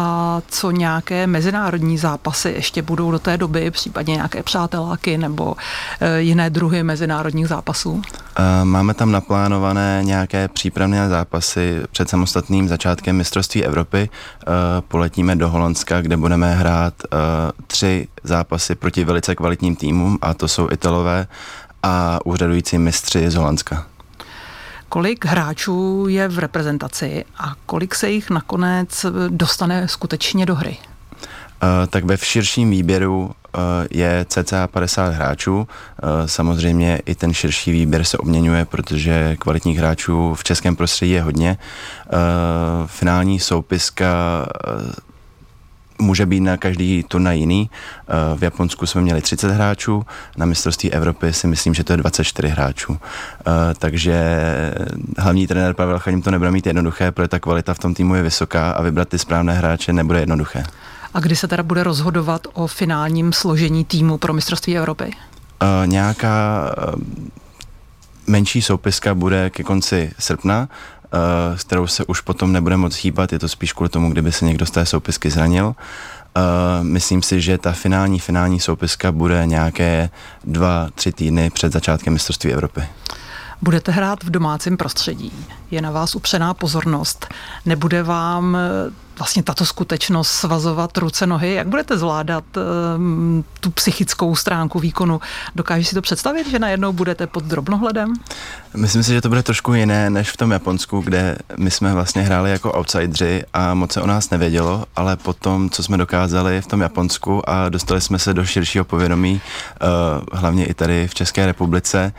a 0.00 0.40
co 0.48 0.70
nějaké 0.70 1.26
mezinárodní 1.26 1.98
zápasy 1.98 2.48
ještě 2.48 2.82
budou 2.82 3.10
do 3.10 3.18
té 3.18 3.36
doby, 3.36 3.70
případně 3.70 4.14
nějaké 4.14 4.42
přáteláky 4.42 5.18
nebo 5.18 5.56
e, 6.00 6.20
jiné 6.20 6.50
druhy 6.50 6.82
mezinárodních 6.82 7.48
zápasů? 7.48 8.02
E, 8.38 8.64
máme 8.64 8.94
tam 8.94 9.12
naplánované 9.12 10.00
nějaké 10.04 10.48
přípravné 10.48 11.08
zápasy 11.08 11.82
před 11.90 12.08
samostatným 12.08 12.68
začátkem 12.68 13.16
mistrovství 13.16 13.64
Evropy. 13.64 13.98
E, 13.98 14.08
poletíme 14.80 15.36
do 15.36 15.48
Holandska, 15.48 16.00
kde 16.00 16.16
budeme 16.16 16.54
hrát 16.54 16.94
tři 17.66 18.08
zápasy 18.24 18.74
proti 18.74 19.04
velice 19.04 19.34
kvalitním 19.34 19.76
týmům 19.76 20.18
a 20.22 20.34
to 20.34 20.48
jsou 20.48 20.68
Italové 20.70 21.26
a 21.82 22.18
úřadující 22.24 22.78
mistři 22.78 23.30
z 23.30 23.34
Holandska. 23.34 23.86
Kolik 24.88 25.24
hráčů 25.24 26.06
je 26.08 26.28
v 26.28 26.38
reprezentaci 26.38 27.24
a 27.38 27.54
kolik 27.66 27.94
se 27.94 28.10
jich 28.10 28.30
nakonec 28.30 29.06
dostane 29.28 29.88
skutečně 29.88 30.46
do 30.46 30.54
hry? 30.54 30.76
Uh, 30.80 31.86
tak 31.90 32.04
ve 32.04 32.18
širším 32.18 32.70
výběru 32.70 33.24
uh, 33.24 33.30
je 33.90 34.26
cca 34.28 34.66
50 34.66 35.08
hráčů. 35.08 35.68
Samozřejmě 36.26 37.02
i 37.06 37.14
ten 37.14 37.34
širší 37.34 37.72
výběr 37.72 38.04
se 38.04 38.18
obměňuje, 38.18 38.64
protože 38.64 39.36
kvalitních 39.36 39.78
hráčů 39.78 40.34
v 40.34 40.44
českém 40.44 40.76
prostředí 40.76 41.12
je 41.12 41.22
hodně. 41.22 41.58
Finální 42.86 43.40
soupiska 43.40 44.06
může 46.00 46.26
být 46.26 46.40
na 46.40 46.56
každý 46.56 47.02
turnaj 47.08 47.38
jiný. 47.38 47.70
Eh, 47.70 48.38
v 48.38 48.42
Japonsku 48.42 48.86
jsme 48.86 49.00
měli 49.00 49.22
30 49.22 49.50
hráčů, 49.50 50.06
na 50.36 50.46
mistrovství 50.46 50.92
Evropy 50.92 51.32
si 51.32 51.46
myslím, 51.46 51.74
že 51.74 51.84
to 51.84 51.92
je 51.92 51.96
24 51.96 52.48
hráčů. 52.48 52.98
Eh, 53.00 53.74
takže 53.78 54.18
hlavní 55.18 55.46
trenér 55.46 55.74
Pavel 55.74 55.98
Chaním 55.98 56.22
to 56.22 56.30
nebude 56.30 56.50
mít 56.50 56.66
jednoduché, 56.66 57.12
protože 57.12 57.28
ta 57.28 57.40
kvalita 57.40 57.74
v 57.74 57.78
tom 57.78 57.94
týmu 57.94 58.14
je 58.14 58.22
vysoká 58.22 58.70
a 58.70 58.82
vybrat 58.82 59.08
ty 59.08 59.18
správné 59.18 59.52
hráče 59.52 59.92
nebude 59.92 60.20
jednoduché. 60.20 60.64
A 61.14 61.20
kdy 61.20 61.36
se 61.36 61.48
teda 61.48 61.62
bude 61.62 61.84
rozhodovat 61.84 62.46
o 62.52 62.66
finálním 62.66 63.32
složení 63.32 63.84
týmu 63.84 64.18
pro 64.18 64.32
mistrovství 64.32 64.78
Evropy? 64.78 65.04
Uh, 65.04 65.86
nějaká 65.86 66.64
menší 68.26 68.62
soupiska 68.62 69.14
bude 69.14 69.50
ke 69.50 69.62
konci 69.62 70.12
srpna 70.18 70.68
Eh, 70.68 70.97
s 71.56 71.64
kterou 71.64 71.86
se 71.86 72.04
už 72.04 72.20
potom 72.20 72.52
nebude 72.52 72.76
moc 72.76 72.96
hýbat, 72.96 73.32
je 73.32 73.38
to 73.38 73.48
spíš 73.48 73.72
kvůli 73.72 73.88
tomu, 73.88 74.10
kdyby 74.10 74.32
se 74.32 74.44
někdo 74.44 74.66
z 74.66 74.70
té 74.70 74.86
soupisky 74.86 75.30
zranil. 75.30 75.66
Uh, 75.66 76.84
myslím 76.84 77.22
si, 77.22 77.40
že 77.40 77.58
ta 77.58 77.72
finální, 77.72 78.20
finální 78.20 78.60
soupiska 78.60 79.12
bude 79.12 79.46
nějaké 79.46 80.10
dva, 80.44 80.88
tři 80.94 81.12
týdny 81.12 81.50
před 81.50 81.72
začátkem 81.72 82.12
mistrovství 82.12 82.52
Evropy. 82.52 82.82
Budete 83.62 83.92
hrát 83.92 84.24
v 84.24 84.30
domácím 84.30 84.76
prostředí. 84.76 85.32
Je 85.70 85.82
na 85.82 85.90
vás 85.90 86.14
upřená 86.14 86.54
pozornost. 86.54 87.26
Nebude 87.66 88.02
vám 88.02 88.56
eh, 88.56 88.90
vlastně 89.18 89.42
tato 89.42 89.66
skutečnost 89.66 90.28
svazovat 90.28 90.98
ruce, 90.98 91.26
nohy? 91.26 91.54
Jak 91.54 91.68
budete 91.68 91.98
zvládat 91.98 92.44
um, 92.96 93.44
tu 93.60 93.70
psychickou 93.70 94.36
stránku 94.36 94.78
výkonu? 94.78 95.20
Dokážeš 95.54 95.88
si 95.88 95.94
to 95.94 96.02
představit, 96.02 96.50
že 96.50 96.58
najednou 96.58 96.92
budete 96.92 97.26
pod 97.26 97.44
drobnohledem? 97.44 98.14
Myslím 98.76 99.02
si, 99.02 99.12
že 99.12 99.20
to 99.20 99.28
bude 99.28 99.42
trošku 99.42 99.74
jiné 99.74 100.10
než 100.10 100.30
v 100.30 100.36
tom 100.36 100.50
Japonsku, 100.50 101.00
kde 101.00 101.38
my 101.56 101.70
jsme 101.70 101.94
vlastně 101.94 102.22
hráli 102.22 102.50
jako 102.50 102.72
outsidři 102.78 103.44
a 103.52 103.74
moc 103.74 103.92
se 103.92 104.00
o 104.00 104.06
nás 104.06 104.30
nevědělo, 104.30 104.84
ale 104.96 105.16
potom, 105.16 105.70
co 105.70 105.82
jsme 105.82 105.96
dokázali 105.96 106.60
v 106.60 106.66
tom 106.66 106.80
Japonsku 106.80 107.50
a 107.50 107.68
dostali 107.68 108.00
jsme 108.00 108.18
se 108.18 108.34
do 108.34 108.44
širšího 108.44 108.84
povědomí, 108.84 109.40
uh, 109.82 110.38
hlavně 110.40 110.66
i 110.66 110.74
tady 110.74 111.08
v 111.08 111.14
České 111.14 111.46
republice, 111.46 112.12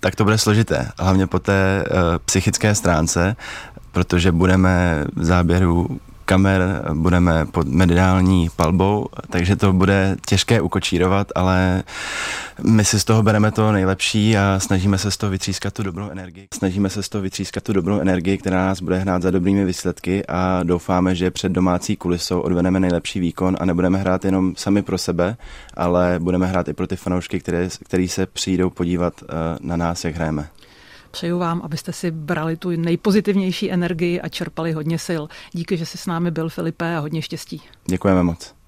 tak 0.00 0.16
to 0.16 0.24
bude 0.24 0.38
složité, 0.38 0.88
hlavně 0.98 1.26
po 1.26 1.38
té 1.38 1.84
uh, 1.90 1.96
psychické 2.24 2.74
stránce, 2.74 3.36
protože 3.92 4.32
budeme 4.32 5.04
v 5.16 5.24
záběru 5.24 6.00
kamer, 6.30 6.82
budeme 6.94 7.46
pod 7.46 7.68
mediální 7.68 8.48
palbou, 8.56 9.06
takže 9.30 9.56
to 9.56 9.72
bude 9.72 10.16
těžké 10.26 10.60
ukočírovat, 10.60 11.32
ale 11.34 11.82
my 12.62 12.84
si 12.84 13.00
z 13.00 13.04
toho 13.04 13.22
bereme 13.22 13.50
to 13.50 13.72
nejlepší 13.72 14.36
a 14.36 14.60
snažíme 14.60 14.98
se 14.98 15.10
z 15.10 15.16
toho 15.16 15.30
vytřískat 15.30 15.74
tu 15.74 15.82
dobrou 15.82 16.10
energii. 16.10 16.48
Snažíme 16.54 16.90
se 16.90 17.02
z 17.02 17.08
toho 17.08 17.22
vytřískat 17.22 17.64
tu 17.64 17.72
dobrou 17.72 18.00
energii, 18.00 18.38
která 18.38 18.56
nás 18.66 18.80
bude 18.80 18.98
hrát 18.98 19.22
za 19.22 19.30
dobrými 19.30 19.64
výsledky 19.64 20.26
a 20.26 20.62
doufáme, 20.62 21.14
že 21.14 21.30
před 21.30 21.52
domácí 21.52 21.96
kulisou 21.96 22.40
odvedeme 22.40 22.80
nejlepší 22.80 23.20
výkon 23.20 23.56
a 23.60 23.64
nebudeme 23.64 23.98
hrát 23.98 24.24
jenom 24.24 24.54
sami 24.56 24.82
pro 24.82 24.98
sebe, 24.98 25.36
ale 25.74 26.18
budeme 26.18 26.46
hrát 26.46 26.68
i 26.68 26.72
pro 26.72 26.86
ty 26.86 26.96
fanoušky, 26.96 27.40
které, 27.40 27.68
který 27.84 28.08
se 28.08 28.26
přijdou 28.26 28.70
podívat 28.70 29.14
eh, 29.22 29.26
na 29.60 29.76
nás, 29.76 30.04
jak 30.04 30.14
hrajeme. 30.14 30.48
Přeju 31.10 31.38
vám, 31.38 31.60
abyste 31.64 31.92
si 31.92 32.10
brali 32.10 32.56
tu 32.56 32.70
nejpozitivnější 32.70 33.72
energii 33.72 34.20
a 34.20 34.28
čerpali 34.28 34.72
hodně 34.72 34.98
sil. 35.08 35.22
Díky, 35.52 35.76
že 35.76 35.86
jsi 35.86 35.98
s 35.98 36.06
námi 36.06 36.30
byl, 36.30 36.48
Filipe, 36.48 36.96
a 36.96 37.00
hodně 37.00 37.22
štěstí. 37.22 37.62
Děkujeme 37.86 38.22
moc. 38.22 38.59